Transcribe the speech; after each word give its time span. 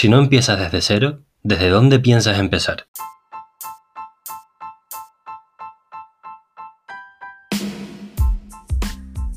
Si 0.00 0.08
no 0.08 0.18
empiezas 0.18 0.58
desde 0.58 0.80
cero, 0.80 1.26
¿desde 1.42 1.68
dónde 1.68 2.00
piensas 2.00 2.38
empezar? 2.38 2.86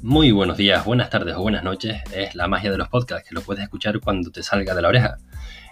Muy 0.02 0.31
buenos 0.31 0.55
días, 0.55 0.86
buenas 0.86 1.10
tardes 1.10 1.36
o 1.36 1.41
buenas 1.41 1.65
noches. 1.65 2.02
Es 2.13 2.34
la 2.36 2.47
magia 2.47 2.71
de 2.71 2.78
los 2.78 2.88
podcasts 2.88 3.28
que 3.28 3.36
lo 3.36 3.41
puedes 3.41 3.62
escuchar 3.62 3.99
cuando 3.99 4.31
te 4.31 4.41
salga 4.41 4.73
de 4.73 4.81
la 4.81 4.88
oreja. 4.88 5.18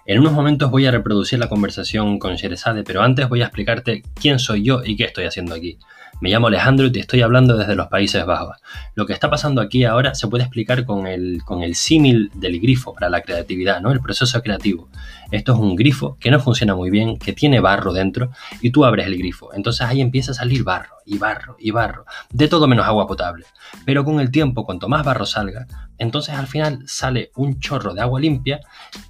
En 0.05 0.19
unos 0.19 0.33
momentos 0.33 0.71
voy 0.71 0.87
a 0.87 0.91
reproducir 0.91 1.37
la 1.37 1.47
conversación 1.47 2.17
con 2.17 2.35
Sherezade, 2.35 2.83
pero 2.83 3.03
antes 3.03 3.29
voy 3.29 3.41
a 3.41 3.45
explicarte 3.45 4.01
quién 4.19 4.39
soy 4.39 4.63
yo 4.63 4.81
y 4.83 4.95
qué 4.95 5.03
estoy 5.03 5.25
haciendo 5.25 5.53
aquí. 5.53 5.77
Me 6.21 6.29
llamo 6.29 6.47
Alejandro 6.47 6.87
y 6.87 6.91
te 6.91 6.99
estoy 6.99 7.21
hablando 7.21 7.57
desde 7.57 7.75
los 7.75 7.87
Países 7.87 8.25
Bajos. 8.25 8.57
Lo 8.95 9.05
que 9.05 9.13
está 9.13 9.29
pasando 9.29 9.61
aquí 9.61 9.85
ahora 9.85 10.15
se 10.15 10.27
puede 10.27 10.43
explicar 10.43 10.85
con 10.85 11.07
el, 11.07 11.41
con 11.45 11.61
el 11.61 11.75
símil 11.75 12.31
del 12.35 12.59
grifo 12.59 12.93
para 12.93 13.09
la 13.09 13.21
creatividad, 13.21 13.81
¿no? 13.81 13.91
El 13.91 14.01
proceso 14.01 14.41
creativo. 14.41 14.87
Esto 15.31 15.53
es 15.53 15.59
un 15.59 15.75
grifo 15.75 16.17
que 16.19 16.29
no 16.29 16.39
funciona 16.39 16.75
muy 16.75 16.89
bien, 16.89 17.17
que 17.17 17.33
tiene 17.33 17.59
barro 17.61 17.93
dentro 17.93 18.31
y 18.61 18.71
tú 18.71 18.85
abres 18.85 19.07
el 19.07 19.17
grifo. 19.17 19.53
Entonces 19.53 19.87
ahí 19.87 20.01
empieza 20.01 20.31
a 20.31 20.35
salir 20.35 20.63
barro 20.63 20.97
y 21.05 21.17
barro 21.17 21.55
y 21.57 21.71
barro, 21.71 22.05
de 22.31 22.47
todo 22.47 22.67
menos 22.67 22.85
agua 22.85 23.07
potable. 23.07 23.45
Pero 23.85 24.03
con 24.03 24.19
el 24.19 24.29
tiempo, 24.29 24.65
cuanto 24.65 24.89
más 24.89 25.05
barro 25.05 25.25
salga, 25.25 25.67
entonces 25.97 26.35
al 26.35 26.47
final 26.47 26.83
sale 26.85 27.31
un 27.35 27.59
chorro 27.59 27.93
de 27.93 28.01
agua 28.01 28.19
limpia, 28.19 28.59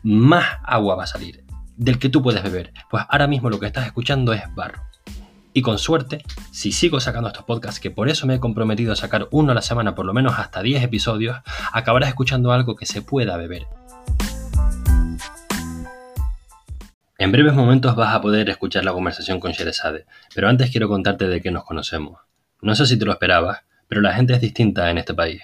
más 0.04 0.46
agua 0.64 0.96
va 0.96 1.04
a 1.04 1.08
salir, 1.08 1.44
del 1.76 1.98
que 1.98 2.10
tú 2.10 2.22
puedes 2.22 2.44
beber. 2.44 2.72
Pues 2.90 3.04
ahora 3.10 3.28
mismo 3.28 3.50
lo 3.50 3.60
que 3.60 3.66
estás 3.66 3.86
escuchando 3.86 4.32
es 4.34 4.44
barro. 4.56 4.84
Y 5.54 5.62
con 5.64 5.78
suerte, 5.78 6.24
si 6.52 6.72
sigo 6.72 7.00
sacando 7.02 7.28
estos 7.28 7.44
podcasts, 7.44 7.82
que 7.82 7.92
por 7.92 8.08
eso 8.08 8.26
me 8.26 8.36
he 8.36 8.40
comprometido 8.40 8.94
a 8.94 8.96
sacar 8.96 9.28
uno 9.32 9.52
a 9.52 9.56
la 9.56 9.62
semana, 9.62 9.96
por 9.96 10.06
lo 10.06 10.14
menos 10.14 10.40
hasta 10.40 10.62
10 10.62 10.84
episodios, 10.84 11.38
acabarás 11.74 12.10
escuchando 12.10 12.54
algo 12.54 12.78
que 12.78 12.86
se 12.86 13.02
pueda 13.02 13.36
beber. 13.36 13.68
En 17.22 17.32
breves 17.32 17.54
momentos 17.54 17.96
vas 17.96 18.16
a 18.16 18.20
poder 18.20 18.50
escuchar 18.50 18.84
la 18.84 18.94
conversación 18.94 19.40
con 19.40 19.52
Sherezade, 19.52 20.08
pero 20.34 20.50
antes 20.50 20.72
quiero 20.72 20.90
contarte 20.90 21.28
de 21.28 21.40
qué 21.40 21.52
nos 21.52 21.64
conocemos. 21.64 22.20
No 22.64 22.74
sé 22.74 22.88
si 22.88 22.98
te 22.98 23.06
lo 23.06 23.12
esperabas, 23.12 23.60
pero 23.88 24.02
la 24.02 24.16
gente 24.16 24.34
es 24.34 24.42
distinta 24.42 24.90
en 24.90 24.98
este 24.98 25.14
país. 25.14 25.40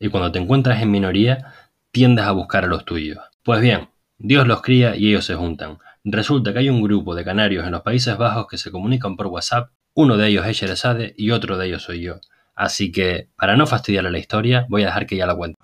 Y 0.00 0.08
cuando 0.08 0.32
te 0.32 0.38
encuentras 0.38 0.80
en 0.80 0.90
minoría, 0.90 1.52
tiendes 1.90 2.24
a 2.24 2.32
buscar 2.32 2.64
a 2.64 2.66
los 2.66 2.86
tuyos. 2.86 3.18
Pues 3.42 3.60
bien, 3.60 3.90
Dios 4.16 4.46
los 4.46 4.62
cría 4.62 4.96
y 4.96 5.10
ellos 5.10 5.26
se 5.26 5.34
juntan. 5.34 5.76
Resulta 6.02 6.54
que 6.54 6.60
hay 6.60 6.70
un 6.70 6.80
grupo 6.80 7.14
de 7.14 7.26
canarios 7.26 7.66
en 7.66 7.72
los 7.72 7.82
Países 7.82 8.16
Bajos 8.16 8.46
que 8.48 8.56
se 8.56 8.70
comunican 8.70 9.18
por 9.18 9.26
WhatsApp, 9.26 9.68
uno 9.92 10.16
de 10.16 10.28
ellos 10.28 10.46
es 10.46 10.56
Sherezade 10.56 11.12
y 11.18 11.32
otro 11.32 11.58
de 11.58 11.66
ellos 11.66 11.82
soy 11.82 12.00
yo. 12.00 12.20
Así 12.54 12.90
que, 12.90 13.28
para 13.36 13.54
no 13.58 13.66
fastidiarle 13.66 14.10
la 14.10 14.18
historia, 14.18 14.64
voy 14.70 14.84
a 14.84 14.86
dejar 14.86 15.04
que 15.04 15.16
ya 15.16 15.26
la 15.26 15.34
cuente. 15.34 15.58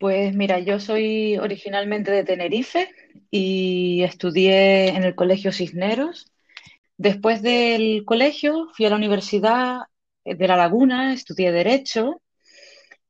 Pues 0.00 0.34
mira, 0.34 0.60
yo 0.60 0.80
soy 0.80 1.36
originalmente 1.36 2.10
de 2.10 2.24
Tenerife 2.24 2.88
y 3.30 4.02
estudié 4.02 4.88
en 4.88 5.04
el 5.04 5.14
Colegio 5.14 5.52
Cisneros. 5.52 6.32
Después 6.98 7.42
del 7.42 8.04
colegio 8.06 8.68
fui 8.74 8.86
a 8.86 8.90
la 8.90 8.96
Universidad 8.96 9.80
de 10.24 10.48
La 10.48 10.56
Laguna, 10.56 11.12
estudié 11.14 11.52
Derecho 11.52 12.22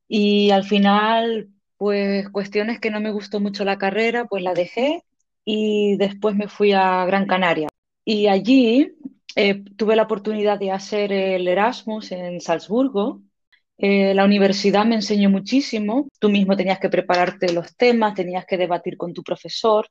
y 0.09 0.51
al 0.51 0.65
final 0.65 1.51
pues 1.79 2.29
cuestiones 2.31 2.81
que 2.81 2.91
no 2.91 3.01
me 3.01 3.13
gustó 3.13 3.41
mucho 3.41 3.65
la 3.65 3.79
carrera, 3.79 4.27
pues 4.27 4.43
la 4.43 4.55
dejé 4.55 5.05
y 5.45 5.97
después 5.97 6.37
me 6.37 6.49
fui 6.49 6.73
a 6.73 7.05
Gran 7.07 7.27
Canaria. 7.27 7.69
Y 8.05 8.29
allí 8.29 8.93
eh, 9.37 9.65
tuve 9.77 9.97
la 9.97 10.05
oportunidad 10.05 10.59
de 10.59 10.73
hacer 10.73 11.13
el 11.13 11.49
Erasmus 11.49 12.13
en 12.13 12.41
Salzburgo. 12.41 13.23
Eh, 13.83 14.13
la 14.13 14.27
universidad 14.27 14.85
me 14.85 14.97
enseñó 14.97 15.31
muchísimo. 15.31 16.09
Tú 16.19 16.29
mismo 16.29 16.55
tenías 16.55 16.79
que 16.79 16.91
prepararte 16.91 17.51
los 17.51 17.75
temas, 17.77 18.15
tenías 18.15 18.45
que 18.45 18.59
debatir 18.59 18.99
con 18.99 19.15
tu 19.15 19.23
profesor 19.23 19.89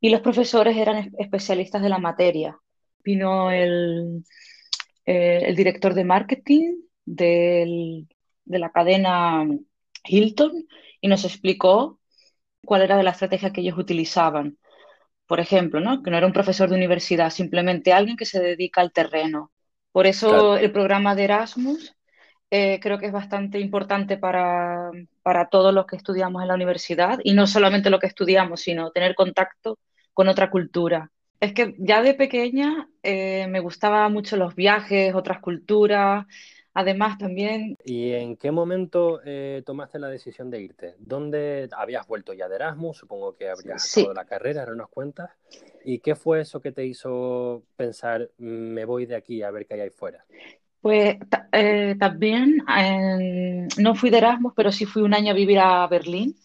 y 0.00 0.10
los 0.10 0.20
profesores 0.20 0.76
eran 0.76 1.10
especialistas 1.18 1.82
de 1.82 1.88
la 1.88 1.98
materia. 1.98 2.56
Vino 3.02 3.50
el, 3.50 4.24
eh, 5.04 5.42
el 5.46 5.56
director 5.56 5.94
de 5.94 6.04
marketing 6.04 6.76
del, 7.04 8.06
de 8.44 8.58
la 8.60 8.70
cadena 8.70 9.44
Hilton 10.04 10.68
y 11.00 11.08
nos 11.08 11.24
explicó 11.24 11.98
cuál 12.64 12.82
era 12.82 13.02
la 13.02 13.10
estrategia 13.10 13.52
que 13.52 13.62
ellos 13.62 13.78
utilizaban. 13.78 14.58
Por 15.26 15.40
ejemplo, 15.40 15.80
¿no? 15.80 16.04
que 16.04 16.10
no 16.12 16.18
era 16.18 16.26
un 16.26 16.32
profesor 16.32 16.68
de 16.68 16.76
universidad, 16.76 17.30
simplemente 17.30 17.92
alguien 17.92 18.16
que 18.16 18.26
se 18.26 18.40
dedica 18.40 18.80
al 18.80 18.92
terreno. 18.92 19.50
Por 19.90 20.06
eso 20.06 20.56
el 20.56 20.70
programa 20.70 21.16
de 21.16 21.24
Erasmus 21.24 21.96
eh, 22.50 22.78
creo 22.80 22.98
que 22.98 23.06
es 23.06 23.12
bastante 23.12 23.58
importante 23.58 24.16
para, 24.16 24.90
para 25.22 25.48
todos 25.48 25.74
los 25.74 25.86
que 25.86 25.96
estudiamos 25.96 26.42
en 26.42 26.48
la 26.48 26.54
universidad 26.54 27.18
y 27.24 27.32
no 27.32 27.46
solamente 27.46 27.90
lo 27.90 27.98
que 27.98 28.06
estudiamos, 28.06 28.60
sino 28.60 28.90
tener 28.90 29.14
contacto 29.14 29.78
con 30.12 30.28
otra 30.28 30.50
cultura. 30.50 31.10
Es 31.40 31.52
que 31.52 31.74
ya 31.78 32.02
de 32.02 32.14
pequeña 32.14 32.88
eh, 33.02 33.46
me 33.48 33.60
gustaban 33.60 34.12
mucho 34.12 34.36
los 34.36 34.54
viajes, 34.54 35.14
otras 35.14 35.40
culturas, 35.40 36.26
Además, 36.76 37.18
también... 37.18 37.76
¿Y 37.84 38.10
en 38.12 38.36
qué 38.36 38.50
momento 38.50 39.20
eh, 39.24 39.62
tomaste 39.64 40.00
la 40.00 40.08
decisión 40.08 40.50
de 40.50 40.60
irte? 40.60 40.96
¿Dónde 40.98 41.68
habías 41.70 42.04
vuelto 42.08 42.32
ya 42.32 42.48
de 42.48 42.56
Erasmus? 42.56 42.98
Supongo 42.98 43.36
que 43.36 43.48
habrías 43.48 43.84
sí. 43.84 44.04
la 44.12 44.24
carrera, 44.24 44.62
ahora 44.62 44.74
nos 44.74 44.90
cuentas. 44.90 45.30
¿Y 45.84 46.00
qué 46.00 46.16
fue 46.16 46.40
eso 46.40 46.60
que 46.60 46.72
te 46.72 46.84
hizo 46.84 47.62
pensar, 47.76 48.28
me 48.38 48.84
voy 48.84 49.06
de 49.06 49.14
aquí 49.14 49.42
a 49.42 49.52
ver 49.52 49.66
qué 49.66 49.74
hay 49.74 49.80
ahí 49.82 49.90
fuera? 49.90 50.26
Pues 50.84 51.16
eh, 51.52 51.96
también 51.98 52.58
no 53.78 53.94
fui 53.94 54.10
de 54.10 54.18
Erasmus, 54.18 54.52
pero 54.54 54.70
sí 54.70 54.84
fui 54.84 55.00
un 55.00 55.14
año 55.14 55.30
a 55.30 55.34
vivir 55.34 55.58
a 55.58 55.86
Berlín. 55.86 56.36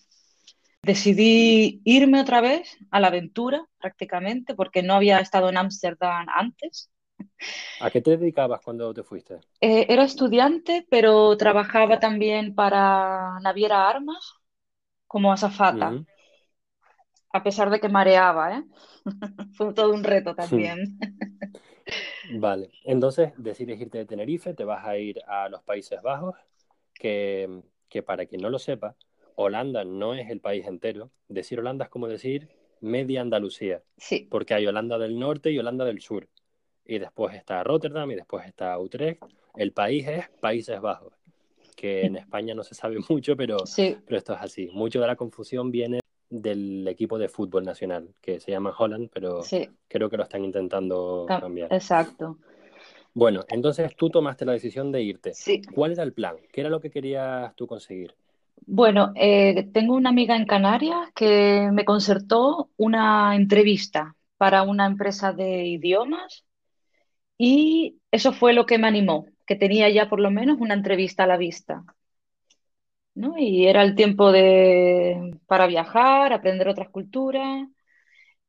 Decidí 0.82 1.82
irme 1.84 2.22
otra 2.22 2.40
vez 2.40 2.78
a 2.90 3.02
la 3.02 3.08
aventura, 3.08 3.66
prácticamente, 3.78 4.56
porque 4.56 4.82
no 4.82 4.94
había 4.94 5.20
estado 5.20 5.50
en 5.50 5.58
Ámsterdam 5.58 6.26
antes. 6.34 6.90
¿A 7.82 7.92
qué 7.92 8.00
te 8.00 8.16
dedicabas 8.16 8.62
cuando 8.62 8.94
te 8.94 9.04
fuiste? 9.04 9.42
Eh, 9.60 9.88
era 9.90 10.06
estudiante, 10.06 10.88
pero 10.90 11.36
trabajaba 11.36 12.00
también 12.00 12.56
para 12.56 13.42
Naviera 13.42 13.90
Armas 13.90 14.36
como 15.06 15.34
azafata. 15.34 16.02
A 17.34 17.44
pesar 17.44 17.70
de 17.72 17.82
que 17.82 17.90
mareaba, 17.90 18.58
¿eh? 18.58 18.64
Fue 19.58 19.74
todo 19.74 19.94
un 19.94 20.06
reto 20.06 20.34
también. 20.34 20.98
vale, 22.32 22.70
entonces 22.84 23.34
decides 23.38 23.80
irte 23.80 23.98
de 24.00 24.06
Tenerife, 24.06 24.54
te 24.54 24.64
vas 24.64 24.86
a 24.86 24.98
ir 24.98 25.22
a 25.28 25.50
los 25.50 25.64
Países 25.64 26.02
Bajos, 26.02 26.36
que, 26.94 27.62
que 27.88 28.04
para 28.04 28.26
quien 28.26 28.42
no 28.42 28.50
lo 28.50 28.60
sepa, 28.60 28.96
Holanda 29.36 29.86
no 29.86 30.14
es 30.14 30.30
el 30.30 30.42
país 30.42 30.68
entero. 30.68 31.12
Decir 31.30 31.60
Holanda 31.60 31.86
es 31.86 31.90
como 31.90 32.08
decir 32.08 32.50
media 32.82 33.22
Andalucía. 33.22 33.84
Sí. 33.98 34.28
Porque 34.30 34.54
hay 34.54 34.68
Holanda 34.68 34.98
del 34.98 35.18
norte 35.18 35.52
y 35.52 35.60
Holanda 35.60 35.86
del 35.86 36.02
sur 36.02 36.28
y 36.90 36.98
después 36.98 37.36
está 37.36 37.64
Rotterdam 37.64 38.10
y 38.12 38.16
después 38.16 38.46
está 38.48 38.78
Utrecht. 38.80 39.24
El 39.56 39.74
país 39.74 40.08
es 40.08 40.28
Países 40.42 40.82
Bajos, 40.82 41.14
que 41.76 42.02
en 42.02 42.16
España 42.18 42.56
no 42.56 42.64
se 42.64 42.74
sabe 42.74 42.98
mucho, 43.10 43.38
pero, 43.38 43.58
pero 43.76 44.18
esto 44.18 44.34
es 44.34 44.42
así. 44.42 44.70
Mucho 44.74 45.00
de 45.00 45.06
la 45.06 45.16
confusión 45.16 45.70
viene 45.70 45.99
del 46.30 46.88
equipo 46.88 47.18
de 47.18 47.30
fútbol 47.30 47.64
nacional, 47.64 48.10
que 48.22 48.40
se 48.40 48.52
llama 48.52 48.74
Holland, 48.78 49.10
pero 49.12 49.42
creo 49.88 50.10
que 50.10 50.18
lo 50.18 50.24
están 50.24 50.44
intentando 50.44 51.26
cambiar. 51.28 51.74
Exacto. 51.74 52.38
Bueno, 53.14 53.44
entonces 53.50 53.96
tú 53.96 54.10
tomaste 54.10 54.46
la 54.46 54.54
decisión 54.54 54.92
de 54.92 55.02
irte. 55.02 55.34
Sí. 55.34 55.62
¿Cuál 55.74 55.94
era 55.94 56.04
el 56.04 56.14
plan? 56.14 56.36
¿Qué 56.52 56.62
era 56.62 56.70
lo 56.70 56.80
que 56.80 56.92
querías 56.92 57.56
tú 57.56 57.66
conseguir? 57.66 58.14
Bueno, 58.66 59.12
eh, 59.16 59.70
tengo 59.74 59.96
una 59.96 60.10
amiga 60.10 60.36
en 60.36 60.46
Canarias 60.46 61.10
que 61.16 61.70
me 61.72 61.86
concertó 61.86 62.70
una 62.78 63.36
entrevista 63.36 64.16
para 64.38 64.62
una 64.64 64.86
empresa 64.86 65.34
de 65.34 65.66
idiomas 65.66 66.46
y 67.38 67.98
eso 68.12 68.32
fue 68.32 68.54
lo 68.54 68.66
que 68.66 68.78
me 68.78 68.88
animó, 68.88 69.26
que 69.48 69.56
tenía 69.56 69.90
ya 69.90 70.10
por 70.10 70.20
lo 70.20 70.30
menos 70.30 70.60
una 70.60 70.74
entrevista 70.76 71.24
a 71.24 71.28
la 71.28 71.38
vista. 71.38 71.84
Y 73.38 73.68
era 73.68 73.84
el 73.84 73.96
tiempo 73.96 74.32
de, 74.32 75.38
para 75.48 75.68
viajar, 75.68 76.34
aprender 76.34 76.68
otras 76.68 76.90
culturas 76.90 77.68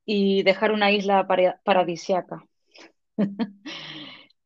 y 0.05 0.43
dejar 0.43 0.73
una 0.73 0.93
isla 0.93 1.27
paradisiaca. 1.65 2.45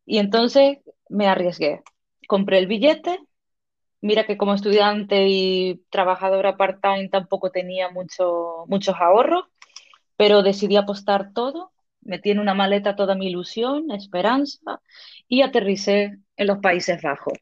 y 0.07 0.19
entonces 0.19 0.79
me 1.09 1.27
arriesgué. 1.29 1.83
Compré 2.29 2.59
el 2.59 2.67
billete. 2.67 3.21
Mira 4.01 4.27
que 4.27 4.37
como 4.37 4.55
estudiante 4.55 5.27
y 5.29 5.83
trabajadora 5.91 6.57
part-time 6.57 7.09
tampoco 7.09 7.51
tenía 7.51 7.91
mucho, 7.91 8.65
muchos 8.69 8.97
ahorros, 8.99 9.45
pero 10.17 10.43
decidí 10.43 10.77
apostar 10.77 11.33
todo 11.33 11.75
metí 12.05 12.31
en 12.31 12.39
una 12.39 12.55
maleta 12.55 12.97
toda 12.97 13.15
mi 13.15 13.27
ilusión, 13.29 13.91
esperanza 13.91 14.81
y 15.29 15.43
aterricé 15.43 16.19
en 16.37 16.47
los 16.47 16.59
Países 16.59 17.03
Bajos. 17.03 17.39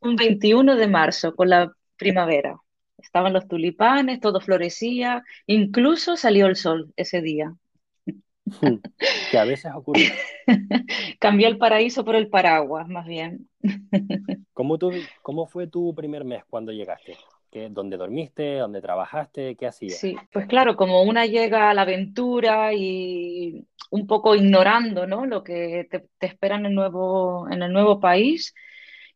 Un 0.00 0.16
21 0.16 0.76
de 0.76 0.88
marzo, 0.88 1.36
con 1.36 1.50
la 1.50 1.72
primavera. 2.00 2.56
Estaban 2.98 3.32
los 3.32 3.46
tulipanes, 3.46 4.20
todo 4.20 4.40
florecía, 4.40 5.22
incluso 5.46 6.16
salió 6.16 6.46
el 6.46 6.56
sol 6.56 6.92
ese 6.96 7.22
día. 7.22 7.54
Que 9.30 9.38
a 9.38 9.44
veces 9.44 9.70
ocurre. 9.74 10.12
Cambió 11.20 11.46
el 11.48 11.58
paraíso 11.58 12.04
por 12.04 12.16
el 12.16 12.28
paraguas, 12.28 12.88
más 12.88 13.06
bien. 13.06 13.48
¿Cómo, 14.52 14.78
¿Cómo 15.22 15.46
fue 15.46 15.66
tu 15.68 15.94
primer 15.94 16.24
mes 16.24 16.42
cuando 16.48 16.72
llegaste? 16.72 17.16
¿Qué, 17.50 17.68
¿Dónde 17.70 17.96
dormiste? 17.96 18.56
¿Dónde 18.58 18.80
trabajaste? 18.80 19.56
¿Qué 19.56 19.66
hacías? 19.66 19.98
Sí, 19.98 20.16
pues 20.32 20.46
claro, 20.46 20.76
como 20.76 21.02
una 21.02 21.26
llega 21.26 21.70
a 21.70 21.74
la 21.74 21.82
aventura 21.82 22.72
y 22.72 23.66
un 23.90 24.06
poco 24.06 24.34
ignorando, 24.34 25.06
¿no? 25.06 25.26
Lo 25.26 25.42
que 25.42 25.86
te, 25.90 26.08
te 26.18 26.26
espera 26.26 26.56
en 26.56 26.66
el 26.66 26.74
nuevo, 26.74 27.48
en 27.50 27.62
el 27.62 27.72
nuevo 27.72 28.00
país, 28.00 28.54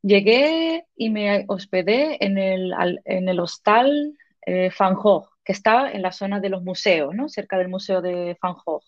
llegué 0.04 0.86
y 0.96 1.10
me 1.10 1.44
hospedé 1.48 2.24
en 2.24 2.38
el, 2.38 2.74
en 3.04 3.28
el 3.28 3.40
hostal 3.40 4.16
eh, 4.46 4.70
Van 4.78 4.94
Gogh, 4.94 5.30
que 5.42 5.52
estaba 5.52 5.90
en 5.90 6.02
la 6.02 6.12
zona 6.12 6.40
de 6.40 6.50
los 6.50 6.62
museos, 6.62 7.14
¿no? 7.14 7.28
Cerca 7.28 7.56
del 7.58 7.68
museo 7.68 8.02
de 8.02 8.36
Van 8.40 8.54
Gogh. 8.64 8.82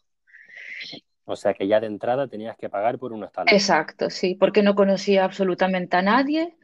O 1.24 1.34
sea 1.34 1.54
que 1.54 1.66
ya 1.66 1.80
de 1.80 1.88
entrada 1.88 2.28
tenías 2.28 2.56
que 2.56 2.68
pagar 2.68 2.98
por 2.98 3.12
un 3.12 3.24
hostal. 3.24 3.46
Exacto, 3.50 4.10
sí, 4.10 4.36
porque 4.38 4.62
no 4.62 4.74
conocía 4.74 5.24
absolutamente 5.24 5.96
a 5.96 6.02
nadie. 6.02 6.54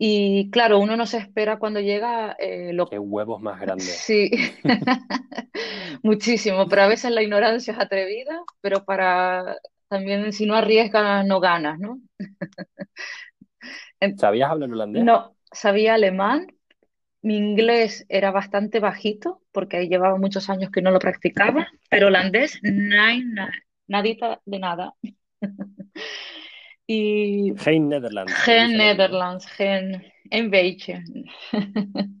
Y 0.00 0.50
claro, 0.50 0.78
uno 0.78 0.96
no 0.96 1.06
se 1.06 1.18
espera 1.18 1.58
cuando 1.58 1.80
llega 1.80 2.36
eh, 2.38 2.72
lo 2.72 2.88
Qué 2.88 3.00
huevos 3.00 3.40
más 3.42 3.60
grandes. 3.60 3.96
Sí, 3.96 4.30
muchísimo, 6.04 6.68
pero 6.68 6.82
a 6.82 6.86
veces 6.86 7.10
la 7.10 7.22
ignorancia 7.22 7.72
es 7.72 7.80
atrevida, 7.80 8.40
pero 8.60 8.84
para 8.84 9.56
también 9.88 10.32
si 10.32 10.46
no 10.46 10.54
arriesgas 10.54 11.26
no 11.26 11.40
ganas, 11.40 11.80
¿no? 11.80 11.98
En- 14.00 14.18
¿Sabías 14.18 14.50
hablar 14.50 14.70
holandés? 14.72 15.04
No, 15.04 15.36
sabía 15.52 15.94
alemán, 15.94 16.48
mi 17.22 17.36
inglés 17.38 18.06
era 18.08 18.30
bastante 18.32 18.80
bajito 18.80 19.42
porque 19.52 19.88
llevaba 19.88 20.18
muchos 20.18 20.50
años 20.50 20.70
que 20.72 20.82
no 20.82 20.90
lo 20.92 20.98
practicaba, 21.00 21.68
pero 21.90 22.08
holandés, 22.08 22.60
nein, 22.62 23.34
na- 23.34 23.52
nadita 23.88 24.40
de 24.46 24.58
nada. 24.60 24.94
Y 26.86 27.52
een 30.30 30.50
beetje. 30.50 31.02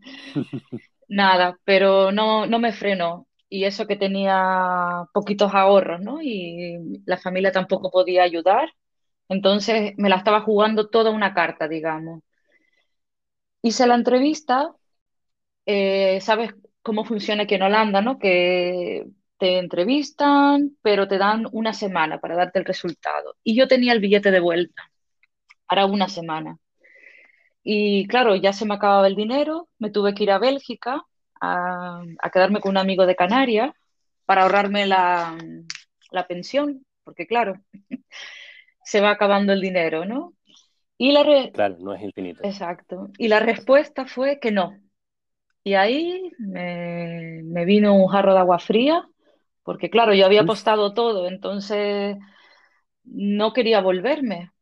Nada, 1.08 1.58
pero 1.64 2.12
no, 2.12 2.46
no 2.46 2.58
me 2.58 2.72
frenó. 2.72 3.26
Y 3.48 3.64
eso 3.64 3.86
que 3.86 3.96
tenía 3.96 5.04
poquitos 5.14 5.54
ahorros, 5.54 6.00
¿no? 6.00 6.20
Y 6.22 7.02
la 7.06 7.16
familia 7.18 7.50
tampoco 7.52 7.90
podía 7.90 8.22
ayudar. 8.24 8.68
Entonces 9.28 9.94
me 9.96 10.08
la 10.08 10.16
estaba 10.16 10.42
jugando 10.42 10.88
toda 10.88 11.10
una 11.10 11.34
carta, 11.34 11.68
digamos. 11.68 12.20
Hice 13.62 13.86
la 13.86 13.94
entrevista, 13.96 14.74
eh, 15.66 16.20
sabes 16.22 16.54
cómo 16.82 17.04
funciona 17.04 17.44
aquí 17.44 17.54
en 17.56 17.62
Holanda, 17.62 18.00
¿no? 18.02 18.18
Que 18.18 19.06
te 19.38 19.58
entrevistan, 19.58 20.76
pero 20.82 21.08
te 21.08 21.18
dan 21.18 21.46
una 21.52 21.72
semana 21.74 22.20
para 22.20 22.36
darte 22.36 22.58
el 22.60 22.64
resultado. 22.66 23.36
Y 23.44 23.56
yo 23.56 23.68
tenía 23.68 23.92
el 23.92 24.00
billete 24.00 24.30
de 24.30 24.40
vuelta 24.40 24.90
para 25.68 25.86
una 25.86 26.08
semana. 26.08 26.58
Y 27.62 28.06
claro, 28.08 28.34
ya 28.36 28.52
se 28.52 28.64
me 28.66 28.74
acababa 28.74 29.06
el 29.06 29.16
dinero, 29.16 29.68
me 29.78 29.90
tuve 29.90 30.14
que 30.14 30.22
ir 30.24 30.30
a 30.30 30.38
Bélgica 30.38 31.04
a, 31.40 32.02
a 32.22 32.30
quedarme 32.30 32.60
con 32.60 32.70
un 32.70 32.78
amigo 32.78 33.06
de 33.06 33.16
Canarias 33.16 33.72
para 34.24 34.42
ahorrarme 34.42 34.86
la, 34.86 35.36
la 36.10 36.26
pensión, 36.26 36.84
porque 37.04 37.26
claro, 37.26 37.54
se 38.88 39.00
va 39.02 39.10
acabando 39.10 39.52
el 39.52 39.60
dinero, 39.60 40.04
¿no? 40.06 40.32
Y 40.96 41.12
la 41.12 41.22
re- 41.22 41.52
Claro, 41.52 41.76
no 41.78 41.94
es 41.94 42.02
infinito. 42.02 42.42
Exacto. 42.42 43.10
Y 43.18 43.28
la 43.28 43.40
respuesta 43.40 44.06
fue 44.06 44.40
que 44.40 44.50
no. 44.50 44.78
Y 45.64 45.74
ahí 45.74 46.32
me, 46.38 47.42
me 47.44 47.64
vino 47.66 47.94
un 47.94 48.08
jarro 48.08 48.34
de 48.34 48.40
agua 48.40 48.58
fría, 48.58 49.06
porque 49.64 49.90
claro, 49.90 50.14
yo 50.14 50.26
había 50.26 50.42
apostado 50.42 50.94
todo, 50.94 51.28
entonces 51.28 52.16
no 53.04 53.52
quería 53.52 53.80
volverme. 53.80 54.52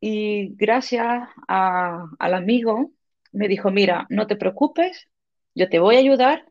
Y 0.00 0.54
gracias 0.56 1.28
a- 1.48 2.06
al 2.18 2.34
amigo 2.34 2.92
me 3.32 3.48
dijo, 3.48 3.70
mira, 3.70 4.06
no 4.10 4.26
te 4.26 4.36
preocupes, 4.36 5.08
yo 5.54 5.68
te 5.68 5.78
voy 5.80 5.96
a 5.96 6.00
ayudar 6.00 6.46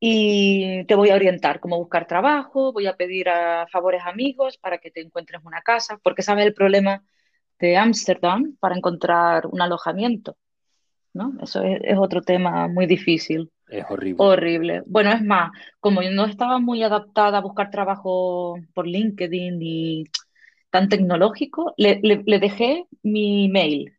y 0.00 0.84
te 0.86 0.94
voy 0.94 1.10
a 1.10 1.14
orientar 1.16 1.60
cómo 1.60 1.78
buscar 1.78 2.06
trabajo, 2.06 2.72
voy 2.72 2.86
a 2.86 2.96
pedir 2.96 3.28
a 3.28 3.66
favores 3.68 4.02
amigos 4.04 4.58
para 4.58 4.78
que 4.78 4.90
te 4.90 5.00
encuentres 5.00 5.42
una 5.44 5.62
casa, 5.62 5.98
porque 6.02 6.22
sabes 6.22 6.46
el 6.46 6.54
problema 6.54 7.04
de 7.58 7.76
Ámsterdam 7.78 8.56
para 8.60 8.76
encontrar 8.76 9.46
un 9.48 9.62
alojamiento, 9.62 10.36
¿no? 11.14 11.32
Eso 11.42 11.62
es, 11.62 11.80
es 11.84 11.98
otro 11.98 12.22
tema 12.22 12.68
muy 12.68 12.86
difícil, 12.86 13.50
es 13.68 13.84
horrible. 13.88 14.16
horrible. 14.18 14.82
Bueno, 14.86 15.12
es 15.12 15.22
más, 15.22 15.52
como 15.80 16.02
yo 16.02 16.10
no 16.10 16.26
estaba 16.26 16.58
muy 16.60 16.82
adaptada 16.82 17.38
a 17.38 17.42
buscar 17.42 17.70
trabajo 17.70 18.56
por 18.74 18.86
LinkedIn 18.86 19.58
y 19.62 20.04
tan 20.70 20.88
tecnológico, 20.88 21.74
le, 21.78 22.00
le- 22.02 22.22
le 22.26 22.38
dejé 22.40 22.86
mi 23.02 23.48
mail 23.48 23.96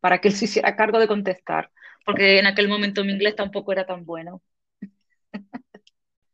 para 0.00 0.20
que 0.20 0.28
él 0.28 0.34
se 0.34 0.46
hiciera 0.46 0.76
cargo 0.76 0.98
de 1.00 1.08
contestar, 1.08 1.70
porque 2.06 2.38
en 2.40 2.46
aquel 2.46 2.68
momento 2.68 3.04
mi 3.04 3.12
inglés 3.12 3.36
tampoco 3.36 3.72
era 3.72 3.86
tan 3.86 4.04
bueno. 4.06 4.42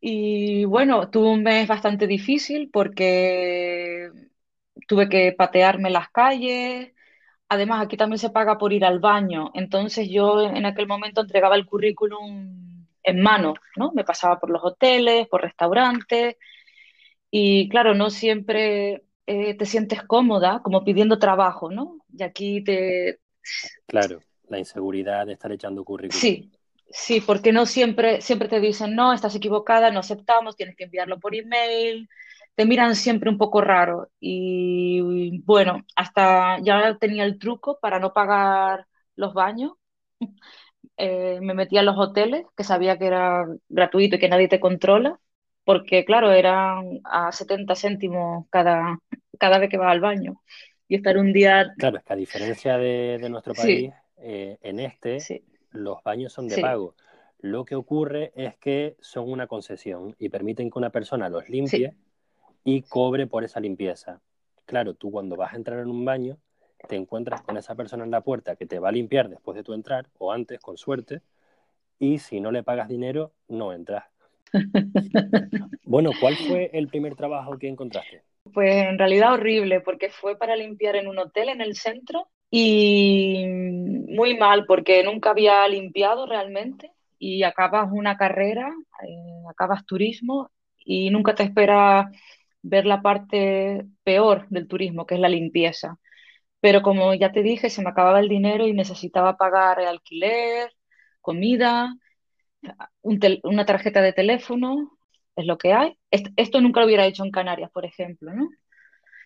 Y 0.01 0.65
bueno, 0.65 1.11
tuve 1.11 1.29
un 1.29 1.43
mes 1.43 1.69
bastante 1.69 2.07
difícil 2.07 2.71
porque 2.73 4.11
tuve 4.87 5.09
que 5.09 5.33
patearme 5.33 5.91
las 5.91 6.11
calles. 6.11 6.93
Además, 7.49 7.83
aquí 7.83 7.97
también 7.97 8.19
se 8.19 8.31
paga 8.31 8.59
por 8.59 8.73
ir 8.73 8.85
al 8.85 9.01
baño. 9.01 9.51
Entonces 9.55 10.09
yo 10.11 10.43
en 10.43 10.65
aquel 10.67 10.87
momento 10.87 11.21
entregaba 11.21 11.57
el 11.57 11.67
currículum 11.67 12.87
en 13.03 13.21
mano, 13.21 13.55
¿no? 13.77 13.93
Me 13.93 14.05
pasaba 14.05 14.39
por 14.39 14.51
los 14.51 14.63
hoteles, 14.65 15.27
por 15.29 15.43
restaurantes 15.43 16.37
y 17.31 17.69
claro, 17.69 17.95
no 17.95 18.11
siempre 18.11 19.05
eh, 19.27 19.55
te 19.55 19.67
sientes 19.67 20.03
cómoda 20.03 20.61
como 20.63 20.85
pidiendo 20.85 21.19
trabajo, 21.19 21.71
¿no? 21.71 21.99
Y 22.13 22.23
aquí 22.23 22.63
te... 22.65 23.21
Claro, 23.87 24.21
la 24.49 24.59
inseguridad 24.59 25.27
de 25.27 25.35
estar 25.35 25.53
echando 25.53 25.85
currículum. 25.85 26.21
Sí, 26.21 26.51
sí, 26.91 27.21
porque 27.21 27.53
no 27.53 27.67
siempre, 27.67 28.21
siempre 28.21 28.49
te 28.49 28.61
dicen, 28.61 28.95
no, 28.95 29.13
estás 29.13 29.35
equivocada, 29.37 29.91
no 29.91 30.01
aceptamos, 30.01 30.57
tienes 30.57 30.77
que 30.77 30.85
enviarlo 30.85 31.19
por 31.21 31.35
email, 31.35 32.09
te 32.55 32.67
miran 32.67 32.97
siempre 32.97 33.31
un 33.31 33.39
poco 33.39 33.61
raro. 33.61 34.11
Y 34.21 35.41
bueno, 35.45 35.85
hasta 35.97 36.59
ya 36.63 36.97
tenía 36.99 37.25
el 37.25 37.39
truco 37.39 37.79
para 37.81 37.99
no 38.01 38.13
pagar 38.13 38.87
los 39.17 39.35
baños. 39.35 39.73
Eh, 40.99 41.41
me 41.43 41.55
metía 41.55 41.81
en 41.81 41.87
los 41.87 41.97
hoteles, 41.99 42.45
que 42.57 42.65
sabía 42.65 42.99
que 42.99 43.07
era 43.07 43.47
gratuito 43.71 44.17
y 44.17 44.19
que 44.19 44.29
nadie 44.29 44.49
te 44.49 44.61
controla, 44.61 45.19
porque 45.65 46.05
claro, 46.05 46.33
eran 46.33 47.01
a 47.05 47.33
70 47.33 47.75
céntimos 47.77 48.47
cada, 48.51 48.99
cada 49.39 49.59
vez 49.59 49.71
que 49.71 49.79
vas 49.79 49.93
al 49.93 50.01
baño. 50.01 50.43
Y 50.89 50.97
estar 50.97 51.19
un 51.19 51.33
día, 51.33 51.75
Claro, 51.77 51.97
es 51.99 52.05
que 52.05 52.13
a 52.13 52.17
diferencia 52.17 52.77
de, 52.79 53.19
de 53.21 53.29
nuestro 53.31 53.55
sí, 53.55 53.55
país, 53.55 53.93
eh, 54.19 54.59
en 54.63 54.81
este 54.81 55.27
sí, 55.27 55.45
los 55.71 56.03
baños 56.03 56.33
son 56.33 56.49
de 56.49 56.57
sí, 56.57 56.63
pago. 56.63 56.95
Lo 57.39 57.65
que 57.65 57.75
ocurre 57.75 58.33
es 58.35 58.57
que 58.57 58.97
son 59.01 59.31
una 59.31 59.47
concesión 59.47 60.15
y 60.19 60.29
permiten 60.29 60.71
que 60.71 60.79
una 60.79 60.91
persona 60.91 61.29
los 61.29 61.45
sí. 61.45 61.53
limpie 61.53 61.95
y 62.65 62.83
cobre 62.83 63.27
por 63.27 63.45
esa 63.45 63.61
limpieza. 63.61 64.21
Claro, 64.67 64.95
tú 64.95 65.11
cuando 65.11 65.37
vas 65.37 65.53
a 65.55 65.57
entrar 65.57 65.81
en 65.81 65.89
un 65.89 66.05
baño, 66.05 66.39
te 66.89 66.97
encuentras 66.97 67.43
con 67.43 67.57
esa 67.57 67.75
persona 67.75 68.05
en 68.05 68.11
la 68.11 68.21
puerta 68.21 68.57
que 68.57 68.67
te 68.67 68.79
va 68.79 68.89
a 68.89 68.93
limpiar 68.93 69.29
después 69.29 69.57
de 69.57 69.63
tu 69.63 69.73
entrar, 69.73 70.07
o 70.19 70.33
antes, 70.33 70.61
con 70.61 70.77
suerte, 70.77 71.23
y 71.99 72.19
si 72.19 72.41
no 72.41 72.51
le 72.51 72.63
pagas 72.63 72.89
dinero, 72.89 73.33
no 73.49 73.73
entras. 73.73 74.05
Bueno, 75.85 76.13
¿cuál 76.21 76.37
fue 76.37 76.71
el 76.73 76.87
primer 76.87 77.17
trabajo 77.17 77.59
que 77.59 77.67
encontraste? 77.67 78.23
Pues 78.55 78.87
en 78.87 78.97
realidad 78.97 79.33
horrible, 79.33 79.81
porque 79.81 80.09
fue 80.09 80.39
para 80.39 80.55
limpiar 80.55 80.95
en 80.95 81.09
un 81.09 81.19
hotel 81.19 81.49
en 81.49 81.61
el 81.61 81.75
centro 81.75 82.29
y 82.51 83.47
muy 83.47 84.37
mal, 84.39 84.67
porque 84.67 85.03
nunca 85.05 85.31
había 85.31 85.67
limpiado 85.69 86.27
realmente 86.27 86.93
y 87.19 87.43
acabas 87.45 87.89
una 87.93 88.17
carrera, 88.17 88.73
eh, 89.07 89.43
acabas 89.51 89.87
turismo 89.87 90.51
y 90.85 91.11
nunca 91.11 91.35
te 91.35 91.45
esperas 91.45 92.07
ver 92.63 92.87
la 92.87 93.03
parte 93.03 93.87
peor 94.05 94.47
del 94.51 94.69
turismo, 94.69 95.07
que 95.07 95.15
es 95.17 95.21
la 95.21 95.29
limpieza. 95.29 95.99
Pero 96.61 96.83
como 96.83 97.15
ya 97.15 97.33
te 97.33 97.43
dije, 97.43 97.71
se 97.71 97.83
me 97.83 97.91
acababa 97.91 98.21
el 98.21 98.29
dinero 98.29 98.67
y 98.69 98.75
necesitaba 98.75 99.37
pagar 99.37 99.81
el 99.81 99.89
alquiler, 99.89 100.73
comida, 101.21 101.95
un 103.03 103.19
tel- 103.21 103.41
una 103.45 103.67
tarjeta 103.67 104.01
de 104.03 104.13
teléfono, 104.13 104.91
es 105.37 105.47
lo 105.47 105.59
que 105.59 105.73
hay. 105.73 105.99
Est- 106.11 106.29
Esto 106.37 106.61
nunca 106.61 106.81
lo 106.81 106.87
hubiera 106.87 107.07
hecho 107.07 107.25
en 107.25 107.31
Canarias, 107.31 107.71
por 107.73 107.85
ejemplo, 107.87 108.33
¿no? 108.35 108.49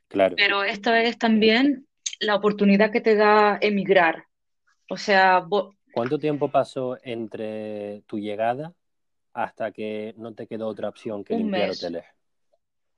Claro, 0.08 0.36
Pero 0.36 0.62
esto 0.64 0.94
es 0.94 1.18
también 1.18 1.86
la 2.20 2.34
oportunidad 2.36 2.90
que 2.90 3.00
te 3.00 3.14
da 3.14 3.58
emigrar. 3.60 4.24
O 4.88 4.96
sea, 4.96 5.44
¿cuánto 5.92 6.18
tiempo 6.18 6.50
pasó 6.50 6.98
entre 7.02 8.02
tu 8.06 8.18
llegada 8.18 8.72
hasta 9.32 9.72
que 9.72 10.14
no 10.16 10.34
te 10.34 10.46
quedó 10.46 10.68
otra 10.68 10.88
opción 10.88 11.24
que 11.24 11.34
un 11.34 11.40
limpiar 11.40 11.68
mes, 11.68 11.82
hoteles? 11.82 12.04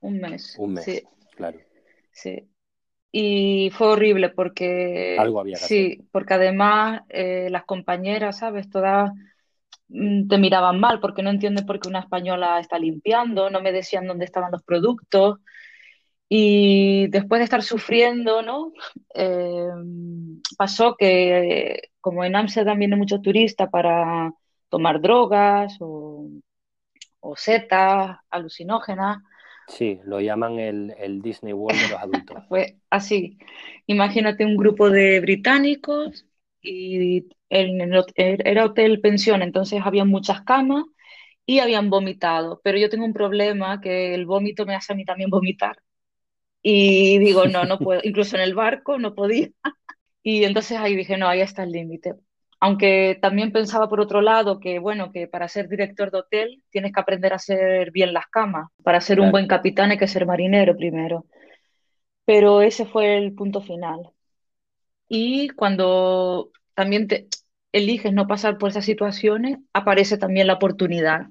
un 0.01 0.19
mes, 0.19 0.55
Un 0.59 0.73
mes, 0.73 0.85
sí, 0.85 1.03
claro. 1.35 1.59
sí. 2.11 2.49
Y 3.11 3.71
fue 3.71 3.87
horrible 3.87 4.29
porque, 4.29 5.15
Algo 5.17 5.39
había 5.39 5.57
que 5.57 5.65
hacer. 5.65 5.77
sí, 5.77 6.07
porque 6.11 6.33
además 6.35 7.01
eh, 7.09 7.47
las 7.49 7.63
compañeras, 7.65 8.39
¿sabes? 8.39 8.69
Todas 8.69 9.11
mm, 9.87 10.27
te 10.27 10.37
miraban 10.37 10.79
mal 10.79 10.99
porque 10.99 11.23
no 11.23 11.29
entienden 11.29 11.65
por 11.65 11.79
qué 11.79 11.87
una 11.87 11.99
española 12.01 12.59
está 12.59 12.77
limpiando, 12.77 13.49
no 13.49 13.61
me 13.61 13.71
decían 13.71 14.07
dónde 14.07 14.25
estaban 14.25 14.51
los 14.51 14.63
productos. 14.63 15.39
Y 16.29 17.07
después 17.07 17.39
de 17.39 17.45
estar 17.45 17.63
sufriendo, 17.63 18.41
¿no? 18.41 18.73
Eh, 19.15 19.67
pasó 20.57 20.95
que, 20.97 21.91
como 22.01 22.23
en 22.23 22.35
Ámsterdam 22.35 22.79
viene 22.79 22.95
mucho 22.95 23.21
turista 23.21 23.69
para 23.69 24.33
tomar 24.69 25.01
drogas 25.01 25.77
o, 25.79 26.27
o 27.21 27.35
setas 27.35 28.17
alucinógenas. 28.29 29.19
Sí, 29.67 29.99
lo 30.03 30.19
llaman 30.19 30.59
el, 30.59 30.93
el 30.97 31.21
Disney 31.21 31.53
World 31.53 31.81
de 31.81 31.87
los 31.89 31.99
adultos. 31.99 32.43
Pues 32.47 32.75
así, 32.89 33.37
imagínate 33.87 34.45
un 34.45 34.55
grupo 34.57 34.89
de 34.89 35.19
británicos 35.19 36.25
y 36.61 37.27
el, 37.49 38.05
era 38.15 38.65
hotel 38.65 39.01
pensión, 39.01 39.41
entonces 39.41 39.81
había 39.83 40.05
muchas 40.05 40.41
camas 40.43 40.85
y 41.45 41.59
habían 41.59 41.89
vomitado, 41.89 42.61
pero 42.63 42.77
yo 42.77 42.89
tengo 42.89 43.05
un 43.05 43.13
problema 43.13 43.81
que 43.81 44.13
el 44.15 44.25
vómito 44.25 44.65
me 44.65 44.75
hace 44.75 44.93
a 44.93 44.95
mí 44.95 45.05
también 45.05 45.29
vomitar. 45.29 45.77
Y 46.69 47.17
digo, 47.19 47.45
no, 47.45 47.63
no 47.63 47.79
puedo, 47.79 48.01
incluso 48.03 48.35
en 48.35 48.41
el 48.41 48.53
barco 48.53 48.99
no 48.99 49.15
podía. 49.15 49.49
Y 50.21 50.43
entonces 50.43 50.77
ahí 50.77 50.93
dije, 50.93 51.15
no, 51.17 51.29
ahí 51.29 51.39
está 51.39 51.63
el 51.63 51.71
límite. 51.71 52.15
Aunque 52.59 53.17
también 53.21 53.53
pensaba 53.53 53.87
por 53.87 54.01
otro 54.01 54.19
lado 54.19 54.59
que, 54.59 54.77
bueno, 54.77 55.13
que 55.13 55.25
para 55.29 55.47
ser 55.47 55.69
director 55.69 56.11
de 56.11 56.17
hotel 56.17 56.63
tienes 56.69 56.91
que 56.91 56.99
aprender 56.99 57.31
a 57.31 57.37
hacer 57.37 57.91
bien 57.91 58.11
las 58.11 58.27
camas. 58.27 58.69
Para 58.83 58.99
ser 58.99 59.21
un 59.21 59.31
buen 59.31 59.47
capitán 59.47 59.91
hay 59.91 59.97
que 59.97 60.09
ser 60.09 60.25
marinero 60.25 60.75
primero. 60.75 61.27
Pero 62.25 62.61
ese 62.61 62.85
fue 62.85 63.17
el 63.17 63.33
punto 63.33 63.61
final. 63.61 64.11
Y 65.07 65.47
cuando 65.51 66.51
también 66.73 67.07
te 67.07 67.29
eliges 67.71 68.11
no 68.11 68.27
pasar 68.27 68.57
por 68.57 68.71
esas 68.71 68.83
situaciones, 68.83 69.59
aparece 69.71 70.17
también 70.17 70.47
la 70.47 70.55
oportunidad. 70.55 71.27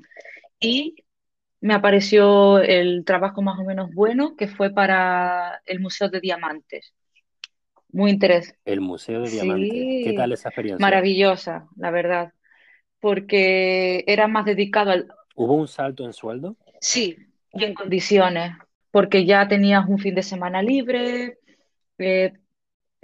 Y 0.58 1.04
me 1.66 1.74
apareció 1.74 2.60
el 2.60 3.04
trabajo 3.04 3.42
más 3.42 3.58
o 3.58 3.64
menos 3.64 3.92
bueno, 3.92 4.36
que 4.36 4.46
fue 4.46 4.70
para 4.70 5.60
el 5.66 5.80
Museo 5.80 6.08
de 6.08 6.20
Diamantes. 6.20 6.94
Muy 7.90 8.12
interesante. 8.12 8.60
El 8.64 8.80
Museo 8.80 9.22
de 9.22 9.30
Diamantes. 9.30 9.72
¿Qué 9.72 10.14
tal 10.16 10.30
esa 10.30 10.50
experiencia? 10.50 10.80
Maravillosa, 10.80 11.66
la 11.76 11.90
verdad. 11.90 12.32
Porque 13.00 14.04
era 14.06 14.28
más 14.28 14.44
dedicado 14.44 14.92
al... 14.92 15.08
¿Hubo 15.34 15.54
un 15.54 15.66
salto 15.66 16.04
en 16.04 16.12
sueldo? 16.12 16.56
Sí, 16.80 17.16
y 17.52 17.64
en 17.64 17.74
condiciones. 17.74 18.52
Porque 18.92 19.24
ya 19.24 19.48
tenías 19.48 19.88
un 19.88 19.98
fin 19.98 20.14
de 20.14 20.22
semana 20.22 20.62
libre, 20.62 21.38
eh, 21.98 22.32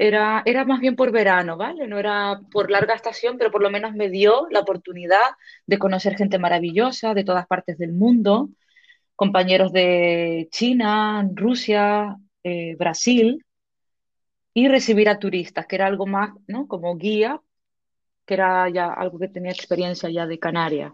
era, 0.03 0.43
era 0.47 0.65
más 0.65 0.81
bien 0.81 0.97
por 0.97 1.13
verano, 1.13 1.57
¿vale? 1.57 1.87
No 1.87 1.97
era 1.97 2.41
por 2.51 2.73
larga 2.73 2.95
estación, 2.95 3.39
pero 3.39 3.53
por 3.53 3.63
lo 3.63 3.71
menos 3.71 3.95
me 3.95 4.11
dio 4.11 4.49
la 4.51 4.59
oportunidad 4.59 5.37
de 5.65 5.79
conocer 5.79 6.17
gente 6.17 6.41
maravillosa 6.41 7.15
de 7.15 7.23
todas 7.23 7.47
partes 7.47 7.79
del 7.79 7.93
mundo, 7.93 8.51
compañeros 9.15 9.73
de 9.73 10.49
China, 10.51 11.25
Rusia, 11.33 12.17
eh, 12.43 12.75
Brasil, 12.77 13.45
y 14.53 14.67
recibir 14.67 15.09
a 15.09 15.21
turistas, 15.21 15.67
que 15.69 15.77
era 15.77 15.87
algo 15.87 16.07
más, 16.07 16.31
¿no? 16.49 16.67
Como 16.67 16.97
guía, 16.97 17.41
que 18.27 18.35
era 18.35 18.69
ya 18.71 18.93
algo 18.93 19.21
que 19.21 19.29
tenía 19.29 19.53
experiencia 19.53 20.11
ya 20.11 20.27
de 20.27 20.41
Canarias. 20.41 20.93